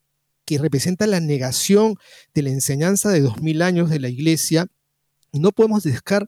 [0.45, 1.95] que representa la negación
[2.33, 4.67] de la enseñanza de dos mil años de la iglesia
[5.33, 6.27] no podemos dejar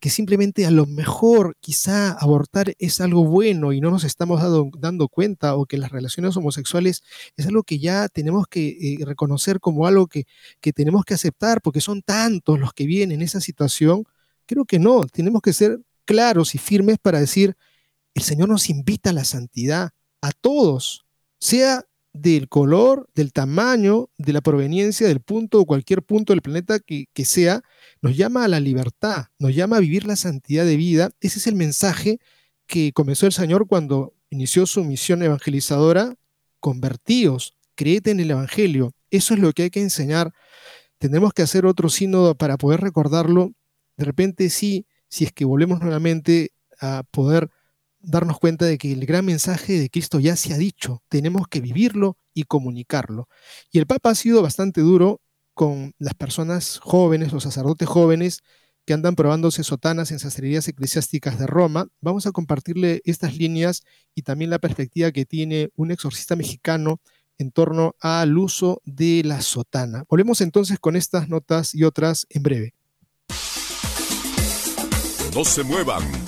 [0.00, 4.40] que simplemente a lo mejor quizá abortar es algo bueno y no nos estamos
[4.78, 7.02] dando cuenta o que las relaciones homosexuales
[7.36, 10.26] es algo que ya tenemos que eh, reconocer como algo que,
[10.60, 14.04] que tenemos que aceptar porque son tantos los que viven en esa situación.
[14.46, 17.56] Creo que no, tenemos que ser claros y firmes para decir,
[18.14, 21.06] el Señor nos invita a la santidad, a todos,
[21.38, 26.78] sea del color, del tamaño, de la proveniencia, del punto o cualquier punto del planeta
[26.78, 27.62] que, sea,
[28.02, 31.10] nos llama a la libertad, nos llama a vivir la santidad de vida.
[31.20, 32.18] Ese es el mensaje
[32.66, 36.14] que comenzó el Señor cuando inició su misión evangelizadora.
[36.60, 38.92] Convertíos, creed en el Evangelio.
[39.10, 40.32] Eso es lo que hay que enseñar.
[40.98, 43.52] Tenemos que hacer otro sínodo para poder recordarlo.
[43.96, 47.50] De repente sí, si es que volvemos nuevamente a poder
[48.02, 51.60] darnos cuenta de que el gran mensaje de Cristo ya se ha dicho, tenemos que
[51.60, 53.28] vivirlo y comunicarlo.
[53.70, 55.20] Y el Papa ha sido bastante duro
[55.54, 58.42] con las personas jóvenes, los sacerdotes jóvenes
[58.84, 61.86] que andan probándose sotanas en sastrerías eclesiásticas de Roma.
[62.00, 63.82] Vamos a compartirle estas líneas
[64.14, 67.00] y también la perspectiva que tiene un exorcista mexicano
[67.38, 70.04] en torno al uso de la sotana.
[70.08, 72.74] Volvemos entonces con estas notas y otras en breve.
[75.34, 76.02] No se muevan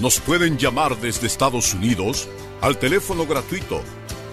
[0.00, 2.28] nos pueden llamar desde Estados Unidos
[2.60, 3.80] al teléfono gratuito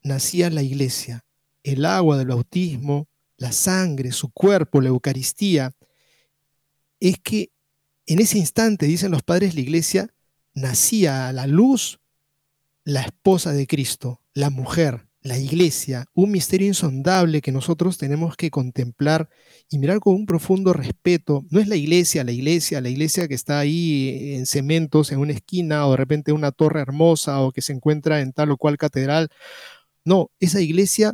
[0.06, 1.24] nacía la iglesia,
[1.62, 5.72] el agua del bautismo, la sangre, su cuerpo, la Eucaristía.
[7.00, 7.50] Es que
[8.08, 10.14] En ese instante, dicen los padres la iglesia,
[10.54, 11.98] nacía a la luz
[12.84, 18.48] la esposa de Cristo, la mujer, la iglesia, un misterio insondable que nosotros tenemos que
[18.50, 19.28] contemplar
[19.68, 21.44] y mirar con un profundo respeto.
[21.50, 25.32] No es la iglesia, la iglesia, la iglesia que está ahí en cementos, en una
[25.32, 28.78] esquina, o de repente una torre hermosa, o que se encuentra en tal o cual
[28.78, 29.30] catedral.
[30.06, 31.12] No, esa iglesia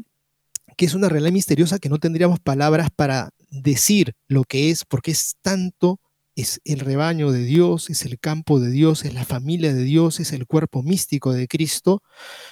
[0.77, 5.11] que es una realidad misteriosa que no tendríamos palabras para decir lo que es, porque
[5.11, 5.99] es tanto
[6.37, 10.21] es el rebaño de Dios, es el campo de Dios, es la familia de Dios,
[10.21, 12.03] es el cuerpo místico de Cristo,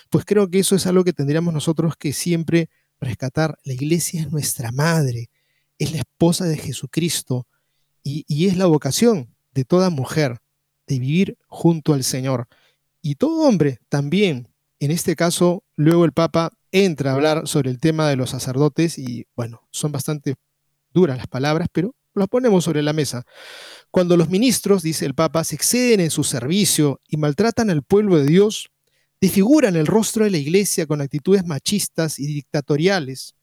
[0.08, 2.70] pues creo que eso es algo que tendríamos nosotros que siempre
[3.00, 3.58] rescatar.
[3.64, 5.30] La iglesia es nuestra madre,
[5.78, 7.46] es la esposa de Jesucristo
[8.02, 10.38] y, y es la vocación de toda mujer
[10.86, 12.48] de vivir junto al Señor.
[13.02, 14.49] Y todo hombre también,
[14.80, 18.98] en este caso, luego el Papa entra a hablar sobre el tema de los sacerdotes
[18.98, 20.36] y bueno, son bastante
[20.92, 23.24] duras las palabras, pero lo ponemos sobre la mesa.
[23.90, 28.16] Cuando los ministros, dice el Papa, se exceden en su servicio y maltratan al pueblo
[28.16, 28.70] de Dios,
[29.20, 33.34] desfiguran el rostro de la iglesia con actitudes machistas y dictatoriales.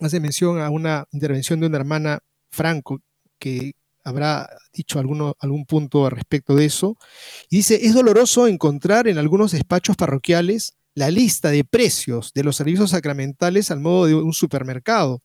[0.00, 2.18] Hace mención a una intervención de una hermana
[2.50, 3.00] Franco
[3.38, 3.74] que
[4.04, 6.96] habrá dicho algún punto respecto de eso.
[7.50, 12.56] Y dice, es doloroso encontrar en algunos despachos parroquiales la lista de precios de los
[12.56, 15.22] servicios sacramentales al modo de un supermercado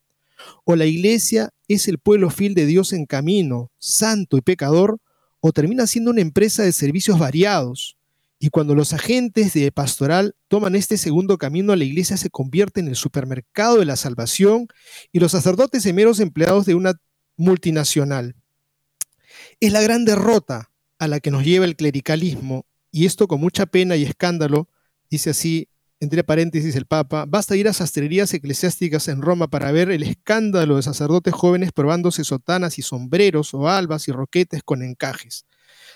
[0.64, 4.98] o la iglesia es el pueblo fiel de Dios en camino, santo y pecador,
[5.40, 7.96] o termina siendo una empresa de servicios variados.
[8.38, 12.88] Y cuando los agentes de pastoral toman este segundo camino, la iglesia se convierte en
[12.88, 14.66] el supermercado de la salvación
[15.12, 16.94] y los sacerdotes en meros empleados de una
[17.36, 18.34] multinacional.
[19.62, 23.66] Es la gran derrota a la que nos lleva el clericalismo, y esto con mucha
[23.66, 24.70] pena y escándalo,
[25.10, 25.68] dice así
[26.00, 30.76] entre paréntesis el Papa, basta ir a sastrerías eclesiásticas en Roma para ver el escándalo
[30.76, 35.44] de sacerdotes jóvenes probándose sotanas y sombreros o albas y roquetes con encajes.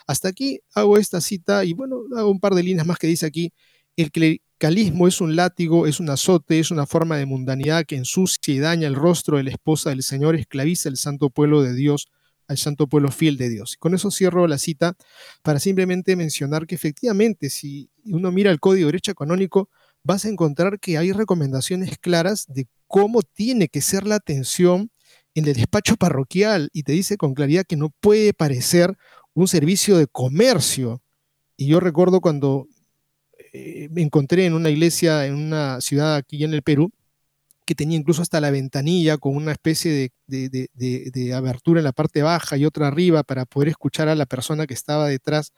[0.07, 3.25] Hasta aquí hago esta cita y bueno, hago un par de líneas más que dice
[3.25, 3.55] aquí,
[3.97, 8.53] el clericalismo es un látigo, es un azote, es una forma de mundanidad que ensucia
[8.53, 12.09] y daña el rostro de la esposa del Señor, esclaviza el santo pueblo de Dios,
[12.49, 13.77] al santo pueblo fiel de Dios.
[13.79, 14.97] Con eso cierro la cita
[15.43, 19.69] para simplemente mencionar que efectivamente si uno mira el código de derecho canónico,
[20.03, 24.91] vas a encontrar que hay recomendaciones claras de cómo tiene que ser la atención
[25.35, 28.97] en el despacho parroquial y te dice con claridad que no puede parecer
[29.33, 31.03] un servicio de comercio.
[31.57, 32.69] Y yo recuerdo cuando
[33.53, 36.93] eh, me encontré en una iglesia en una ciudad aquí en el Perú,
[37.65, 42.57] que tenía incluso hasta la ventanilla con una especie de, abertura en la parte baja
[42.57, 45.53] y otra arriba para poder escuchar a la persona que estaba detrás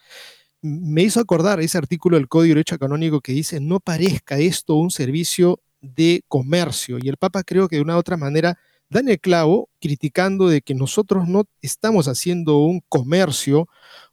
[0.63, 4.75] me hizo acordar ese artículo del Código de Derecho Canónico que dice, no parezca esto
[4.75, 6.99] un servicio de comercio.
[7.01, 10.49] Y el Papa creo que de una u otra manera da en el clavo criticando
[10.49, 13.69] de que nosotros no estamos haciendo un comercio,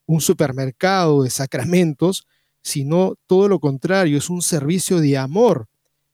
[0.06, 2.28] un supermercado de sacramentos,
[2.62, 5.68] sino todo lo contrario, es un servicio de amor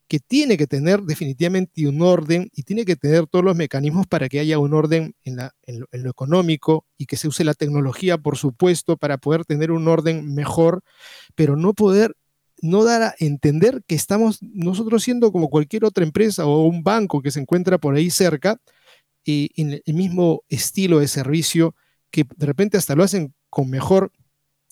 [0.10, 4.28] que tiene que tener definitivamente un orden y tiene que tener todos los mecanismos para
[4.28, 8.98] que haya un orden en, lo, económico y que se use la tecnología, por supuesto,
[8.98, 10.82] para poder tener un orden mejor,
[11.36, 12.18] pero no poder,
[12.60, 17.22] no dar a entender que estamos nosotros siendo como cualquier otra empresa o un banco
[17.22, 18.60] que se encuentra por ahí cerca,
[19.24, 21.76] y en el mismo estilo de servicio
[22.10, 24.12] que de repente hasta lo hacen con mejor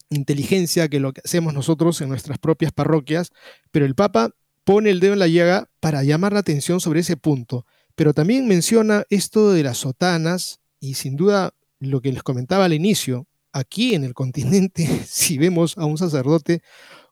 [0.10, 3.32] inteligencia que lo que hacemos nosotros en nuestras propias parroquias,
[3.70, 4.32] pero el Papa
[4.68, 7.66] pone el dedo en la llaga para llamar la atención sobre ese punto.
[7.96, 12.74] Pero también menciona esto de las sotanas y sin duda lo que les comentaba al
[12.74, 16.64] inicio, aquí en el continente, si vemos a un sacerdote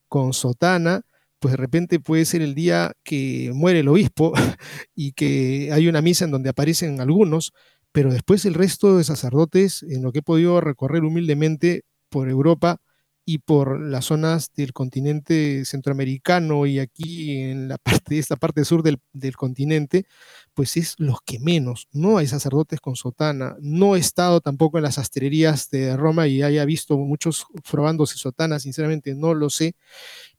[0.10, 1.04] con sotana,
[1.40, 4.34] pues de repente puede ser el día que muere el obispo
[4.94, 7.54] y que hay una misa en donde aparecen algunos,
[7.94, 12.82] pero después el resto de sacerdotes, en lo que he podido recorrer humildemente por Europa,
[13.26, 18.84] y por las zonas del continente centroamericano y aquí en la parte, esta parte sur
[18.84, 20.06] del, continente,
[20.54, 21.88] pues es los que menos.
[21.92, 23.58] No hay sacerdotes con sotana.
[23.60, 28.60] No he estado tampoco en las astrerías de Roma y haya visto muchos probándose sotana,
[28.60, 29.76] sinceramente no lo sé,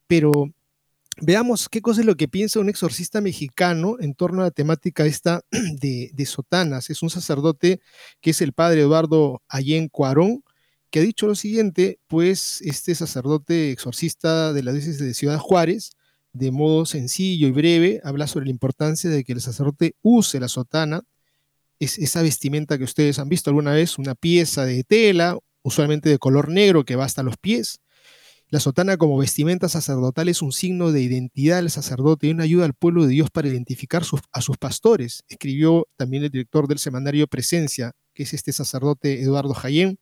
[0.06, 0.52] pero
[1.20, 5.06] veamos qué cosa es lo que piensa un exorcista mexicano en torno a la temática
[5.06, 6.88] esta de, de sotanas.
[6.90, 7.80] Es un sacerdote
[8.20, 10.44] que es el padre Eduardo Allen Cuarón,
[10.90, 15.92] que ha dicho lo siguiente, pues este sacerdote exorcista de la diócesis de Ciudad Juárez,
[16.32, 20.48] de modo sencillo y breve, habla sobre la importancia de que el sacerdote use la
[20.48, 21.02] sotana,
[21.78, 26.18] es esa vestimenta que ustedes han visto alguna vez, una pieza de tela, usualmente de
[26.18, 27.80] color negro que va hasta los pies.
[28.48, 32.64] La sotana como vestimenta sacerdotal es un signo de identidad del sacerdote y una ayuda
[32.64, 37.26] al pueblo de Dios para identificar a sus pastores, escribió también el director del semanario
[37.26, 40.00] Presencia que es este sacerdote Eduardo Jayén.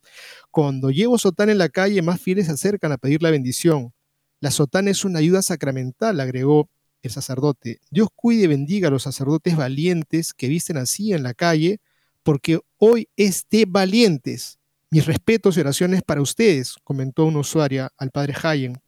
[0.51, 3.93] Cuando llevo sotana en la calle, más fieles se acercan a pedir la bendición.
[4.41, 6.71] La sotana es una ayuda sacramental, agregó
[7.03, 7.81] el sacerdote.
[7.91, 11.81] Dios cuide y bendiga a los sacerdotes valientes que visten así en la calle,
[12.23, 14.59] porque hoy es de valientes.
[14.91, 18.81] Mis respetos y oraciones para ustedes, comentó una usuaria al padre Hayen.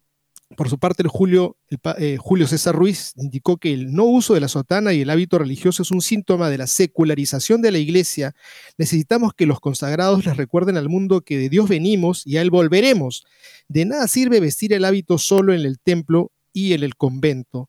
[0.57, 1.57] Por su parte, el Julio,
[1.99, 5.39] eh, Julio César Ruiz indicó que el no uso de la sotana y el hábito
[5.39, 8.35] religioso es un síntoma de la secularización de la iglesia.
[8.79, 12.51] Necesitamos que los consagrados les recuerden al mundo que de Dios venimos y a Él
[12.51, 13.25] volveremos.
[13.69, 17.69] De nada sirve vestir el hábito solo en el templo y en el convento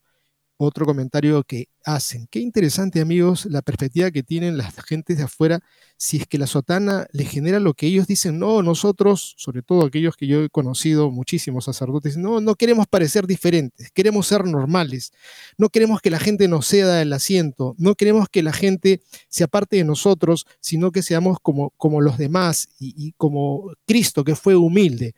[0.58, 2.28] otro comentario que hacen.
[2.30, 5.60] Qué interesante, amigos, la perspectiva que tienen las gentes de afuera.
[5.96, 9.86] Si es que la sotana les genera lo que ellos dicen, no, nosotros, sobre todo
[9.86, 15.12] aquellos que yo he conocido, muchísimos sacerdotes, no, no queremos parecer diferentes, queremos ser normales,
[15.58, 19.44] no queremos que la gente nos ceda el asiento, no queremos que la gente se
[19.44, 24.56] aparte de nosotros, sino que seamos como, como los demás y como Cristo, que fue
[24.56, 25.16] humilde.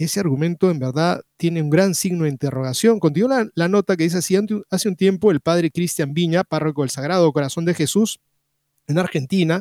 [0.00, 2.98] Ese argumento en verdad tiene un gran signo de interrogación.
[2.98, 4.34] Continúa la, nota que dice así,
[4.70, 8.18] hace un tiempo el padre Cristian Viña, párroco del Sagrado Corazón de Jesús,
[8.86, 9.60] en Argentina,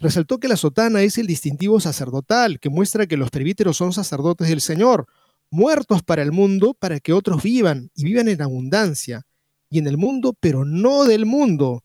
[0.00, 4.48] resaltó que la sotana es el distintivo sacerdotal que muestra que los presbíteros son sacerdotes
[4.48, 5.06] del Señor,
[5.50, 9.26] muertos para el mundo para que otros vivan y vivan en abundancia,
[9.68, 11.84] y en el mundo, pero no del mundo.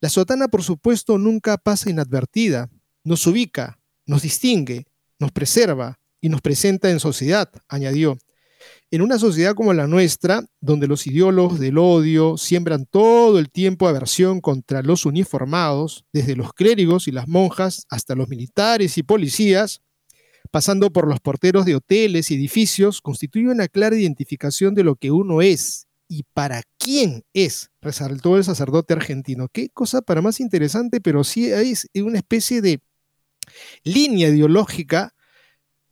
[0.00, 2.70] La sotana, por supuesto, nunca pasa inadvertida,
[3.02, 4.86] nos ubica, nos distingue,
[5.18, 8.18] nos preserva, y nos presenta en sociedad, añadió.
[8.90, 13.88] En una sociedad como la nuestra, donde los ideólogos del odio siembran todo el tiempo
[13.88, 19.80] aversión contra los uniformados, desde los clérigos y las monjas hasta los militares y policías,
[20.50, 25.10] pasando por los porteros de hoteles y edificios, constituye una clara identificación de lo que
[25.10, 29.46] uno es y para quién es, resaltó el sacerdote argentino.
[29.52, 32.80] Qué cosa para más interesante, pero sí es una especie de
[33.84, 35.14] línea ideológica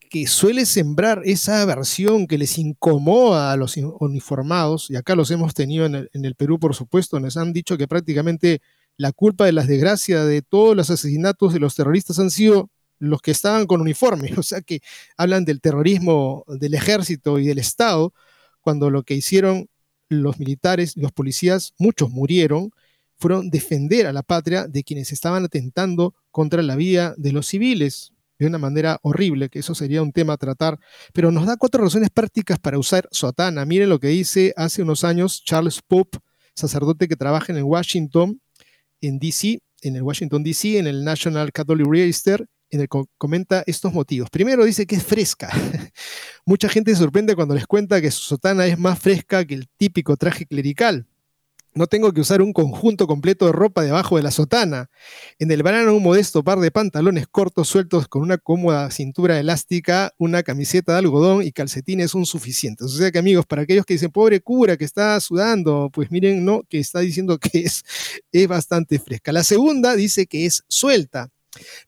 [0.09, 5.55] que suele sembrar esa aversión que les incomoda a los uniformados, y acá los hemos
[5.55, 8.61] tenido en el, Perú, por supuesto, nos han dicho que prácticamente
[8.97, 13.23] la culpa de las desgracias de todos los asesinatos de los terroristas han sido los
[13.23, 14.81] que estaban con uniforme, o sea que
[15.17, 18.13] hablan del terrorismo del ejército y del Estado,
[18.61, 19.69] cuando lo que hicieron
[20.09, 22.71] los militares, los policías, muchos murieron,
[23.17, 28.13] fueron defender a la patria de quienes estaban atentando contra la vida de los civiles
[28.39, 30.79] de una manera horrible, que eso sería un tema a tratar,
[31.13, 33.65] pero nos da cuatro razones prácticas para usar sotana.
[33.65, 36.19] Miren lo que dice hace unos años Charles Pope,
[36.55, 38.41] sacerdote que trabaja en Washington,
[39.01, 43.65] en DC, en el Washington DC, en el National Catholic Register, en el que comenta
[43.67, 44.31] estos motivos.
[44.31, 45.51] Primero dice que es fresca.
[46.45, 49.69] Mucha gente se sorprende cuando les cuenta que su sotana es más fresca que el
[49.77, 51.07] típico traje clerical.
[51.79, 54.91] No tengo que usar un conjunto completo de ropa debajo de la sotana.
[55.39, 60.13] En el verano un modesto par de pantalones cortos sueltos con una cómoda cintura elástica,
[60.19, 62.85] una camiseta de algodón y calcetines son suficientes.
[62.89, 66.45] O sea que amigos, para aquellos que dicen, pobre cura que está sudando, pues miren,
[66.45, 67.85] no, que está diciendo que es,
[68.33, 69.31] es bastante fresca.
[69.31, 71.29] La segunda dice que es suelta.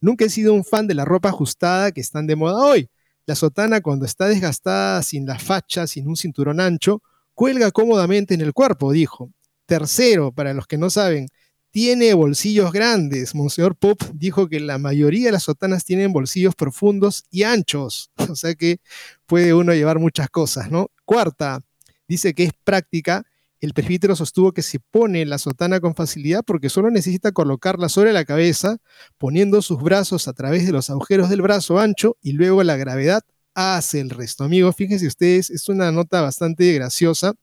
[0.01, 2.89] Nunca he sido un fan de la ropa ajustada que están de moda hoy.
[3.27, 7.03] La sotana cuando está desgastada, sin la facha, sin un cinturón ancho,
[7.35, 9.33] cuelga cómodamente en el cuerpo, dijo.
[9.71, 11.29] Tercero, para los que no saben,
[11.71, 13.37] tiene bolsillos grandes.
[13.37, 18.35] Monseñor Pop dijo que la mayoría de las sotanas tienen bolsillos profundos y anchos, o
[18.35, 18.81] sea que
[19.27, 20.89] puede uno llevar muchas cosas, ¿no?
[21.05, 21.61] Cuarta,
[22.09, 23.23] dice que es práctica.
[23.61, 28.13] El presbítero sostuvo que se pone la sotana con facilidad porque solo necesita colocarla sobre
[28.13, 28.79] la cabeza,
[29.19, 33.23] poniendo sus brazos a través de los agujeros del brazo ancho y luego la gravedad
[33.55, 34.43] hace el resto.
[34.43, 37.35] Amigos, fíjense ustedes, es una nota bastante graciosa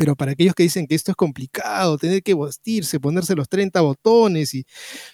[0.00, 3.82] pero para aquellos que dicen que esto es complicado, tener que vestirse, ponerse los 30
[3.82, 4.64] botones, y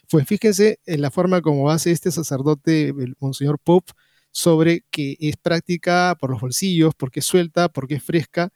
[0.09, 3.91] pues fíjense en la forma como hace este sacerdote, el Monseñor Pop,
[4.31, 8.51] sobre que es práctica por los bolsillos, porque es suelta, porque es fresca,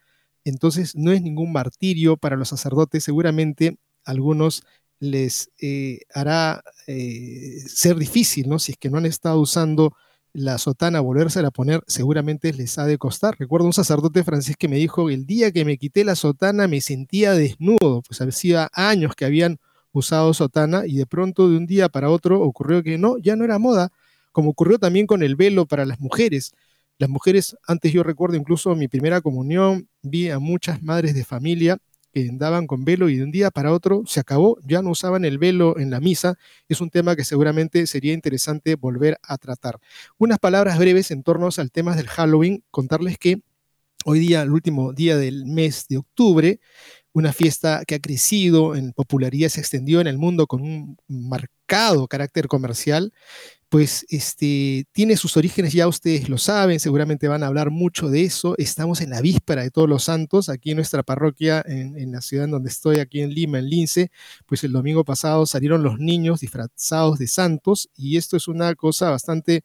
[0.44, 4.62] entonces no es ningún martirio para los sacerdotes, seguramente algunos
[5.00, 8.60] les eh, hará eh, ser difícil, ¿no?
[8.60, 9.96] Si es que no han estado usando
[10.32, 13.36] la sotana, volverse a poner, seguramente les ha de costar.
[13.38, 16.80] Recuerdo un sacerdote francés que me dijo, el día que me quité la sotana me
[16.80, 19.58] sentía desnudo, pues hacía años que habían
[19.92, 23.44] usado sotana y de pronto de un día para otro ocurrió que no, ya no
[23.44, 23.90] era moda,
[24.32, 26.52] como ocurrió también con el velo para las mujeres.
[26.98, 31.78] Las mujeres, antes yo recuerdo incluso mi primera comunión, vi a muchas madres de familia
[32.12, 35.24] que andaban con velo y de un día para otro se acabó, ya no usaban
[35.24, 36.36] el velo en la misa.
[36.68, 39.78] Es un tema que seguramente sería interesante volver a tratar.
[40.18, 43.42] Unas palabras breves en torno al tema del Halloween, contarles que
[44.04, 46.60] hoy día, el último día del mes de octubre,
[47.12, 52.06] una fiesta que ha crecido en popularidad, se extendió en el mundo con un marcado
[52.08, 53.12] carácter comercial,
[53.70, 58.24] pues este, tiene sus orígenes, ya ustedes lo saben, seguramente van a hablar mucho de
[58.24, 58.56] eso.
[58.58, 62.46] Estamos en la víspera de todos los santos, aquí en nuestra parroquia, en, la ciudad
[62.46, 64.10] en donde estoy, aquí en Lima, en Lince,
[64.46, 69.10] pues el domingo pasado salieron los niños disfrazados de santos y esto es una cosa
[69.10, 69.64] bastante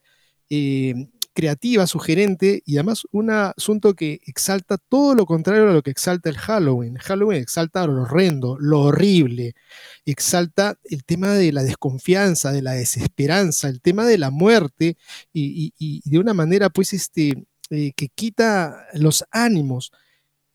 [0.52, 5.92] eh, creativa, sugerente y además un asunto que exalta todo lo contrario a lo que
[5.92, 6.96] exalta el Halloween.
[6.96, 9.54] Halloween exalta lo horrendo, lo horrible,
[10.06, 14.98] exalta el tema de la desconfianza, de la desesperanza, el tema de la muerte
[15.34, 19.92] y, de una manera pues este, eh, que quita los ánimos.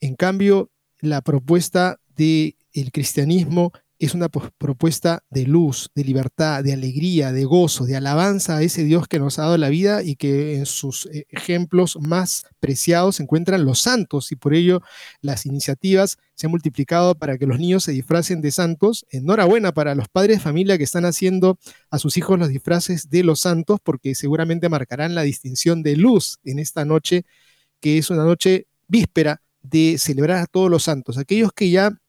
[0.01, 3.71] En cambio, la propuesta del el cristianismo
[4.01, 8.83] es una propuesta de luz, de libertad, de alegría, de gozo, de alabanza a ese
[8.83, 13.17] Dios que nos ha dado la vida y que en sus eh, ejemplos más preciados
[13.17, 14.81] se encuentran los santos y por ello
[15.21, 19.05] las iniciativas se han multiplicado para que los niños se disfracen de santos.
[19.11, 21.59] Enhorabuena para los padres de familia que están haciendo
[21.91, 26.39] a sus hijos los disfraces de los santos porque seguramente marcarán la distinción de luz
[26.43, 27.23] en esta noche
[27.79, 32.01] que es una noche víspera de celebrar a todos los santos, aquellos que ya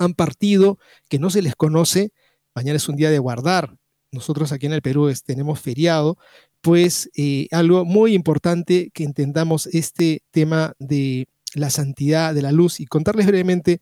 [0.00, 0.78] han partido,
[1.08, 2.10] que no se les conoce.
[2.54, 3.76] Mañana es un día de guardar.
[4.10, 6.18] Nosotros aquí en el Perú tenemos feriado.
[6.60, 12.80] Pues eh, algo muy importante que entendamos este tema de la santidad de la luz
[12.80, 13.80] y contarles brevemente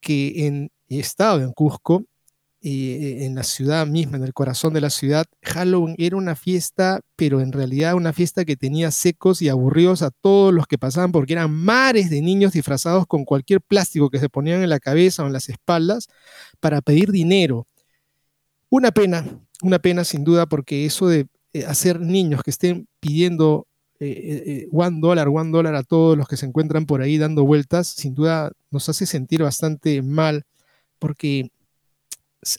[0.00, 2.04] que en estado en Cusco
[2.60, 7.02] eh, en la ciudad misma, en el corazón de la ciudad, Halloween era una fiesta,
[7.14, 11.12] pero en realidad una fiesta que tenía secos y aburridos a todos los que pasaban
[11.12, 15.22] porque eran mares de niños disfrazados con cualquier plástico que se ponían en la cabeza
[15.22, 16.08] o en las espaldas
[16.58, 17.68] para pedir dinero.
[18.70, 19.24] Una pena,
[19.62, 23.68] una pena sin duda porque eso de eh, hacer niños que estén pidiendo
[24.00, 27.86] eh, one dólar, one dólar a todos los que se encuentran por ahí dando vueltas,
[27.86, 30.44] sin duda nos hace sentir bastante mal
[30.98, 31.50] porque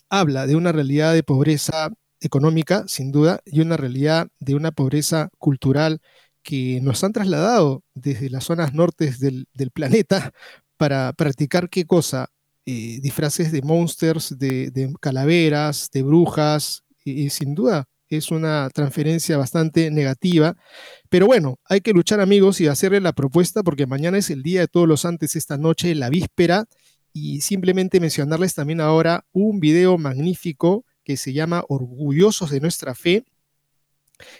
[0.08, 5.30] habla de una realidad de pobreza económica, sin duda, y una realidad de una pobreza
[5.38, 6.00] cultural
[6.42, 10.32] que nos han trasladado desde las zonas nortes del, planeta
[10.76, 12.28] para practicar qué cosa?
[12.66, 19.90] Eh, disfraces de monsters, de, calaveras, de brujas, y, sin duda es una transferencia bastante
[19.90, 20.56] negativa.
[21.08, 24.60] Pero bueno, hay que luchar amigos y hacerle la propuesta porque mañana es el Día
[24.62, 26.64] de Todos los Santos, esta noche, la víspera,
[27.12, 33.24] y simplemente mencionarles también ahora un video magnífico que se llama Orgullosos de nuestra fe,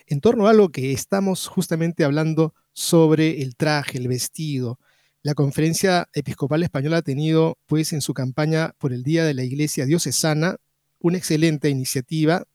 [0.06, 4.78] en torno a algo que estamos justamente hablando sobre el traje, el vestido.
[5.22, 9.42] La Conferencia Episcopal Española ha tenido, pues, en su campaña por el Día de la
[9.42, 10.56] Iglesia Diocesana,
[10.98, 12.46] una excelente iniciativa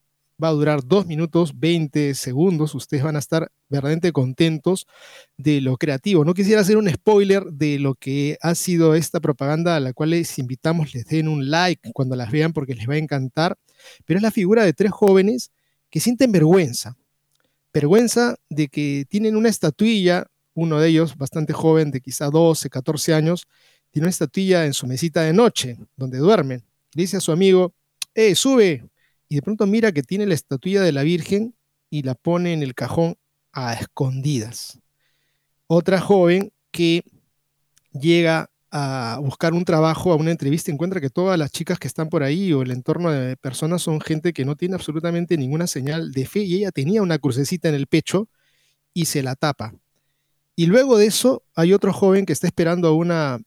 [0.42, 2.76] va a durar 2 minutos 20 segundos.
[2.76, 4.88] Ustedes van a estar verdaderamente contentos
[5.38, 6.26] de lo creativo.
[6.26, 10.12] No quisiera hacer un spoiler de lo que ha sido esta propaganda a la cual
[10.12, 13.58] les invitamos, les den un like cuando las vean porque les va a encantar.
[14.06, 15.52] Pero es la figura de tres jóvenes
[15.90, 16.98] que sienten vergüenza.
[17.74, 23.14] Vergüenza de que tienen una estatuilla, uno de ellos bastante joven, de quizá 12, 14
[23.14, 23.48] años,
[23.92, 26.64] tiene una estatuilla en su mesita de noche, donde duermen.
[26.94, 27.74] Dice a su amigo,
[28.14, 28.84] ¡eh, sube!
[29.30, 31.56] Y de pronto mira que tiene la estatuilla de la Virgen
[31.90, 33.18] y la pone en el cajón
[33.52, 34.80] a escondidas.
[35.68, 37.04] Otra joven que
[37.92, 42.10] llega a buscar un trabajo, a una entrevista, encuentra que todas las chicas que están
[42.10, 46.12] por ahí o el entorno de personas son gente que no tiene absolutamente ninguna señal
[46.12, 48.28] de fe y ella tenía una crucecita en el pecho
[48.94, 49.74] y se la tapa.
[50.58, 53.40] Y luego de eso hay otro joven que está esperando a una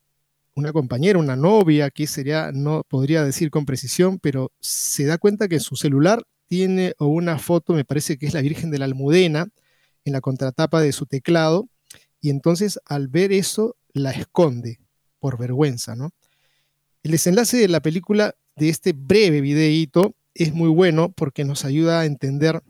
[0.59, 5.47] una compañera, una novia, que sería, no podría decir con precisión, pero se da cuenta
[5.47, 8.87] que en su celular tiene una foto, me parece que es la Virgen de la
[8.87, 9.47] Almudena,
[10.05, 11.69] en la contratapa de su teclado,
[12.21, 14.81] y entonces al ver eso la esconde
[15.21, 16.11] por vergüenza, ¿no?
[17.05, 22.01] El desenlace de la película de este breve videíto es muy bueno porque nos ayuda
[22.01, 22.63] a entender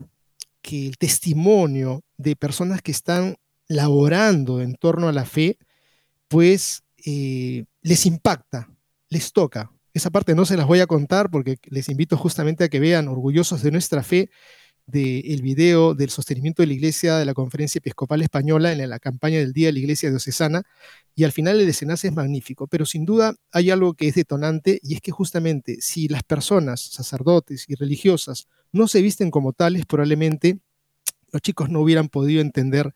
[0.61, 3.37] que el testimonio de personas que están
[3.67, 5.57] laborando en torno a la fe,
[6.27, 8.69] pues eh, les impacta,
[9.09, 9.71] les toca.
[9.93, 13.07] Esa parte no se las voy a contar porque les invito justamente a que vean,
[13.07, 14.29] orgullosos de nuestra fe,
[14.91, 19.37] del video del sostenimiento de la Iglesia de la Conferencia Episcopal Española en la campaña
[19.37, 20.63] del Día de la Iglesia Diocesana,
[21.15, 24.79] y al final el desenlace es magnífico, pero sin duda hay algo que es detonante,
[24.81, 29.85] y es que justamente si las personas, sacerdotes y religiosas, no se visten como tales,
[29.85, 30.59] probablemente
[31.31, 32.93] los chicos no hubieran podido entender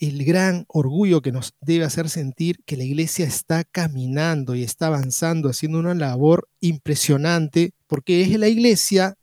[0.00, 4.88] el gran orgullo que nos debe hacer sentir que la iglesia está caminando y está
[4.88, 9.16] avanzando, haciendo una labor impresionante, porque es la iglesia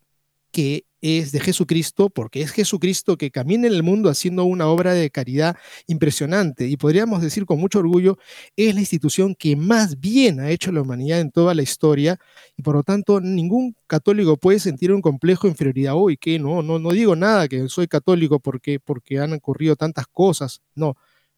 [0.50, 4.94] que es de Jesucristo, porque es Jesucristo que camina en el mundo haciendo una obra
[4.94, 6.66] de caridad impresionante.
[6.68, 8.18] Y podríamos decir con mucho orgullo,
[8.56, 12.18] es la institución que más bien ha hecho la humanidad en toda la historia.
[12.56, 15.94] Y por lo tanto ningún católico puede sentir un complejo de inferioridad.
[15.96, 20.06] Hoy, que no, no, no digo nada que soy católico porque, porque han ocurrido tantas
[20.06, 20.96] cosas, no,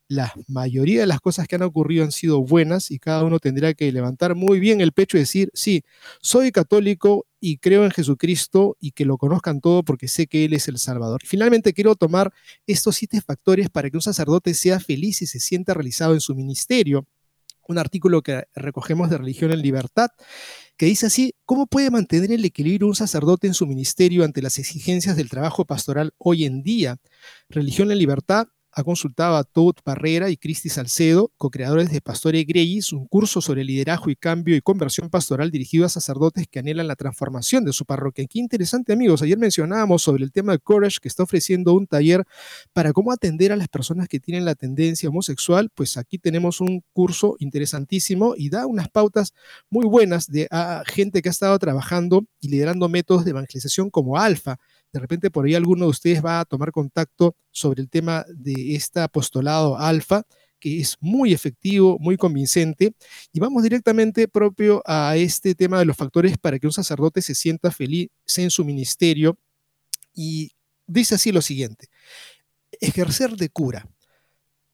[0.08, 3.74] la mayoría de las cosas que han ocurrido han sido buenas y cada uno tendrá
[3.74, 5.84] que levantar muy bien el pecho y decir, sí,
[6.22, 10.54] soy católico y creo en Jesucristo y que lo conozcan todo porque sé que Él
[10.54, 11.20] es el Salvador.
[11.24, 12.32] Finalmente quiero tomar
[12.66, 16.34] estos siete factores para que un sacerdote sea feliz y se sienta realizado en su
[16.34, 17.06] ministerio.
[17.68, 20.08] Un artículo que recogemos de Religión en Libertad
[20.78, 24.58] que dice así, ¿cómo puede mantener el equilibrio un sacerdote en su ministerio ante las
[24.58, 26.96] exigencias del trabajo pastoral hoy en día?
[27.50, 28.48] Religión en Libertad
[28.78, 33.64] ha consultado a Todd Barrera y Cristi Salcedo, co-creadores de Pastore Greyis, un curso sobre
[33.64, 37.84] liderazgo y cambio y conversión pastoral dirigido a sacerdotes que anhelan la transformación de su
[37.84, 38.24] parroquia.
[38.30, 39.20] Qué interesante, amigos.
[39.22, 42.24] Ayer mencionábamos sobre el tema de Courage, que está ofreciendo un taller
[42.72, 45.70] para cómo atender a las personas que tienen la tendencia homosexual.
[45.74, 49.34] Pues aquí tenemos un curso interesantísimo y da unas pautas
[49.70, 54.18] muy buenas de a gente que ha estado trabajando y liderando métodos de evangelización como
[54.18, 54.60] Alfa
[54.92, 58.74] de repente por ahí alguno de ustedes va a tomar contacto sobre el tema de
[58.74, 60.24] este apostolado alfa,
[60.58, 62.94] que es muy efectivo, muy convincente.
[63.32, 67.34] Y vamos directamente propio a este tema de los factores para que un sacerdote se
[67.34, 69.38] sienta feliz en su ministerio.
[70.14, 70.52] Y
[70.86, 71.88] dice así lo siguiente,
[72.80, 73.88] ejercer de cura.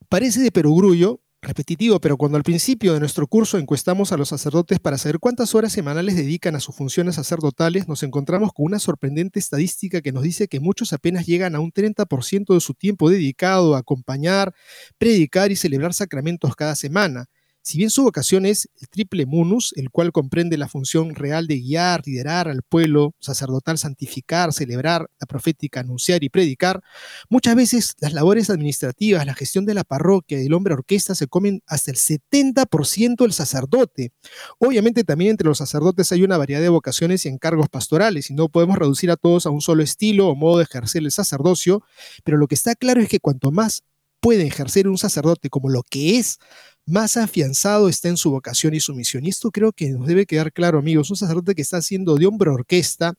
[0.09, 4.81] Parece de perogrullo, repetitivo, pero cuando al principio de nuestro curso encuestamos a los sacerdotes
[4.81, 9.39] para saber cuántas horas semanales dedican a sus funciones sacerdotales, nos encontramos con una sorprendente
[9.39, 13.77] estadística que nos dice que muchos apenas llegan a un 30% de su tiempo dedicado
[13.77, 14.55] a acompañar,
[14.99, 17.27] predicar y celebrar sacramentos cada semana.
[17.67, 21.61] Si bien su vocación es el triple munus, el cual comprende la función real de
[21.61, 26.83] guiar, liderar al pueblo sacerdotal, santificar, celebrar, la profética, anunciar y predicar,
[27.31, 31.27] muchas veces las labores administrativas, la gestión de la parroquia y el hombre orquesta se
[31.27, 34.13] comen hasta el 70% del sacerdote.
[34.59, 38.51] Obviamente también entre los sacerdotes hay una variedad de vocaciones y encargos pastorales y no
[38.51, 41.83] podemos reducir a todos a un solo estilo o modo de ejercer el sacerdocio,
[42.25, 43.85] pero lo que está claro es que cuanto más
[44.25, 46.39] puede ejercer un sacerdote como lo que es,
[46.87, 49.25] más afianzado está en su vocación y su misión.
[49.25, 51.11] Y esto creo que nos debe quedar claro, amigos.
[51.11, 53.15] Un sacerdote que está haciendo de hombre orquesta,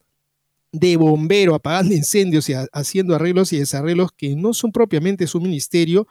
[0.72, 6.08] de bombero, apagando incendios y haciendo arreglos y desarreglos que no son propiamente su ministerio,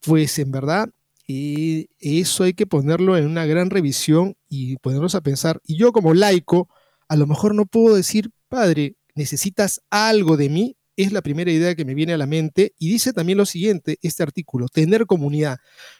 [0.00, 0.90] pues en verdad
[1.28, 5.60] eh, eso hay que ponerlo en una gran revisión y ponernos a pensar.
[5.64, 6.68] Y yo como laico,
[7.08, 11.74] a lo mejor no puedo decir, padre, necesitas algo de mí, es la primera idea
[11.74, 12.74] que me viene a la mente.
[12.78, 15.58] Y dice también lo siguiente, este artículo, tener comunidad.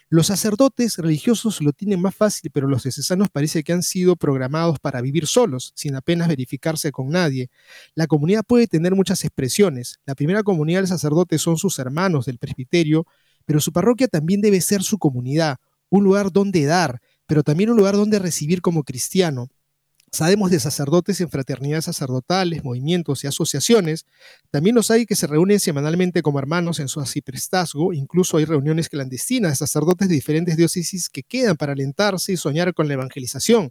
[0.08, 4.78] Los sacerdotes religiosos lo tienen más fácil, pero los diocesanos parece que han sido programados
[4.78, 7.48] para vivir solos, sin apenas verificarse con nadie.
[7.94, 10.00] La comunidad puede tener muchas expresiones.
[10.04, 13.06] La primera comunidad del sacerdote son sus hermanos del presbiterio,
[13.46, 15.56] pero su parroquia también debe ser su comunidad,
[15.88, 19.48] un lugar donde dar, pero también un lugar donde recibir como cristiano.
[20.14, 24.04] Sabemos de sacerdotes en fraternidades sacerdotales, movimientos y asociaciones.
[24.50, 27.94] También los hay que se reúnen semanalmente como hermanos en su asiprestazgo.
[27.94, 32.74] Incluso hay reuniones clandestinas de sacerdotes de diferentes diócesis que quedan para alentarse y soñar
[32.74, 33.70] con la evangelización.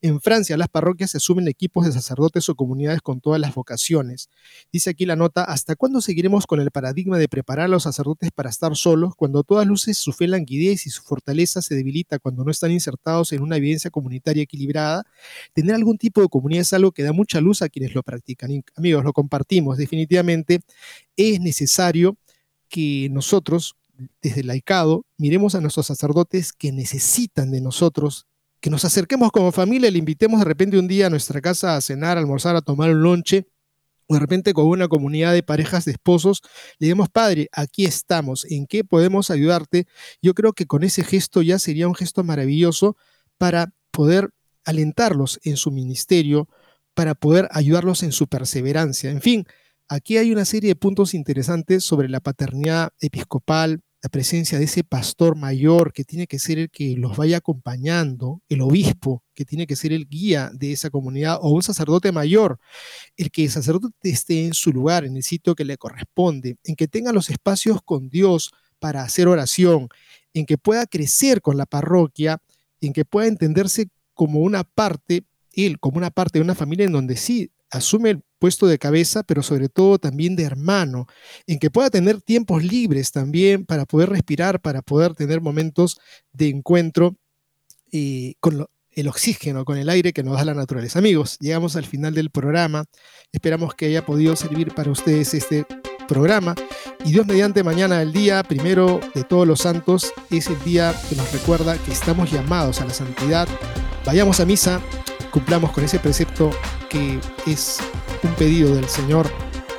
[0.00, 4.30] En Francia, las parroquias se asumen equipos de sacerdotes o comunidades con todas las vocaciones.
[4.72, 8.30] Dice aquí la nota, ¿hasta cuándo seguiremos con el paradigma de preparar a los sacerdotes
[8.32, 12.44] para estar solos cuando todas luces su fe languidez y su fortaleza se debilita cuando
[12.44, 15.04] no están insertados en una evidencia comunitaria equilibrada?
[15.52, 18.62] Tener algún tipo de comunidad es algo que da mucha luz a quienes lo practican.
[18.76, 19.76] amigos, lo compartimos.
[19.78, 20.60] Definitivamente
[21.16, 22.16] es necesario
[22.68, 23.76] que nosotros,
[24.22, 28.26] desde el laicado, miremos a nuestros sacerdotes que necesitan de nosotros
[28.60, 31.80] que nos acerquemos como familia, le invitemos de repente un día a nuestra casa a
[31.80, 33.48] cenar, a almorzar, a tomar un lonche,
[34.06, 36.42] o de repente con una comunidad de parejas de esposos,
[36.78, 39.86] le digamos, padre, aquí estamos, ¿en qué podemos ayudarte?
[40.20, 42.96] Yo creo que con ese gesto ya sería un gesto maravilloso
[43.38, 44.30] para poder
[44.64, 46.48] alentarlos en su ministerio,
[46.94, 49.10] para poder ayudarlos en su perseverancia.
[49.10, 49.46] En fin,
[49.88, 54.82] aquí hay una serie de puntos interesantes sobre la paternidad episcopal, la presencia de ese
[54.82, 59.66] pastor mayor que tiene que ser el que los vaya acompañando, el obispo que tiene
[59.66, 62.58] que ser el guía de esa comunidad o un sacerdote mayor,
[63.16, 66.76] el que el sacerdote esté en su lugar, en el sitio que le corresponde, en
[66.76, 69.88] que tenga los espacios con Dios para hacer oración,
[70.32, 72.38] en que pueda crecer con la parroquia,
[72.80, 76.92] en que pueda entenderse como una parte, él como una parte de una familia en
[76.92, 81.06] donde sí asume puesto de cabeza, pero sobre todo también de hermano,
[81.46, 86.00] en que pueda tener tiempos libres también para poder respirar, para poder tener momentos
[86.32, 87.16] de encuentro
[87.92, 90.98] eh, con el oxígeno, con el aire que nos da la naturaleza.
[90.98, 92.86] Amigos, llegamos al final del programa.
[93.30, 95.66] Esperamos que haya podido servir para ustedes este
[96.08, 96.54] programa.
[97.04, 101.14] Y Dios mediante mañana, el día primero de todos los santos, es el día que
[101.14, 103.46] nos recuerda que estamos llamados a la santidad.
[104.04, 104.80] Vayamos a misa,
[105.30, 106.50] cumplamos con ese precepto
[106.88, 107.78] que es
[108.22, 109.30] un pedido del Señor,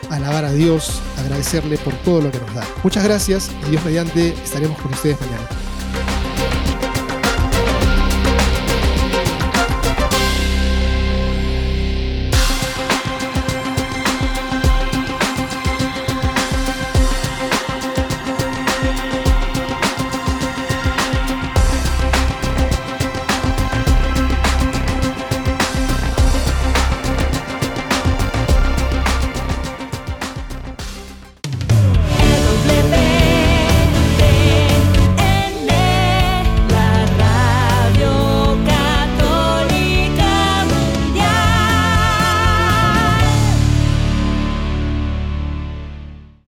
[0.10, 2.66] alabar a Dios, agradecerle por todo lo que nos da.
[2.84, 5.48] Muchas gracias y Dios mediante estaremos con ustedes mañana.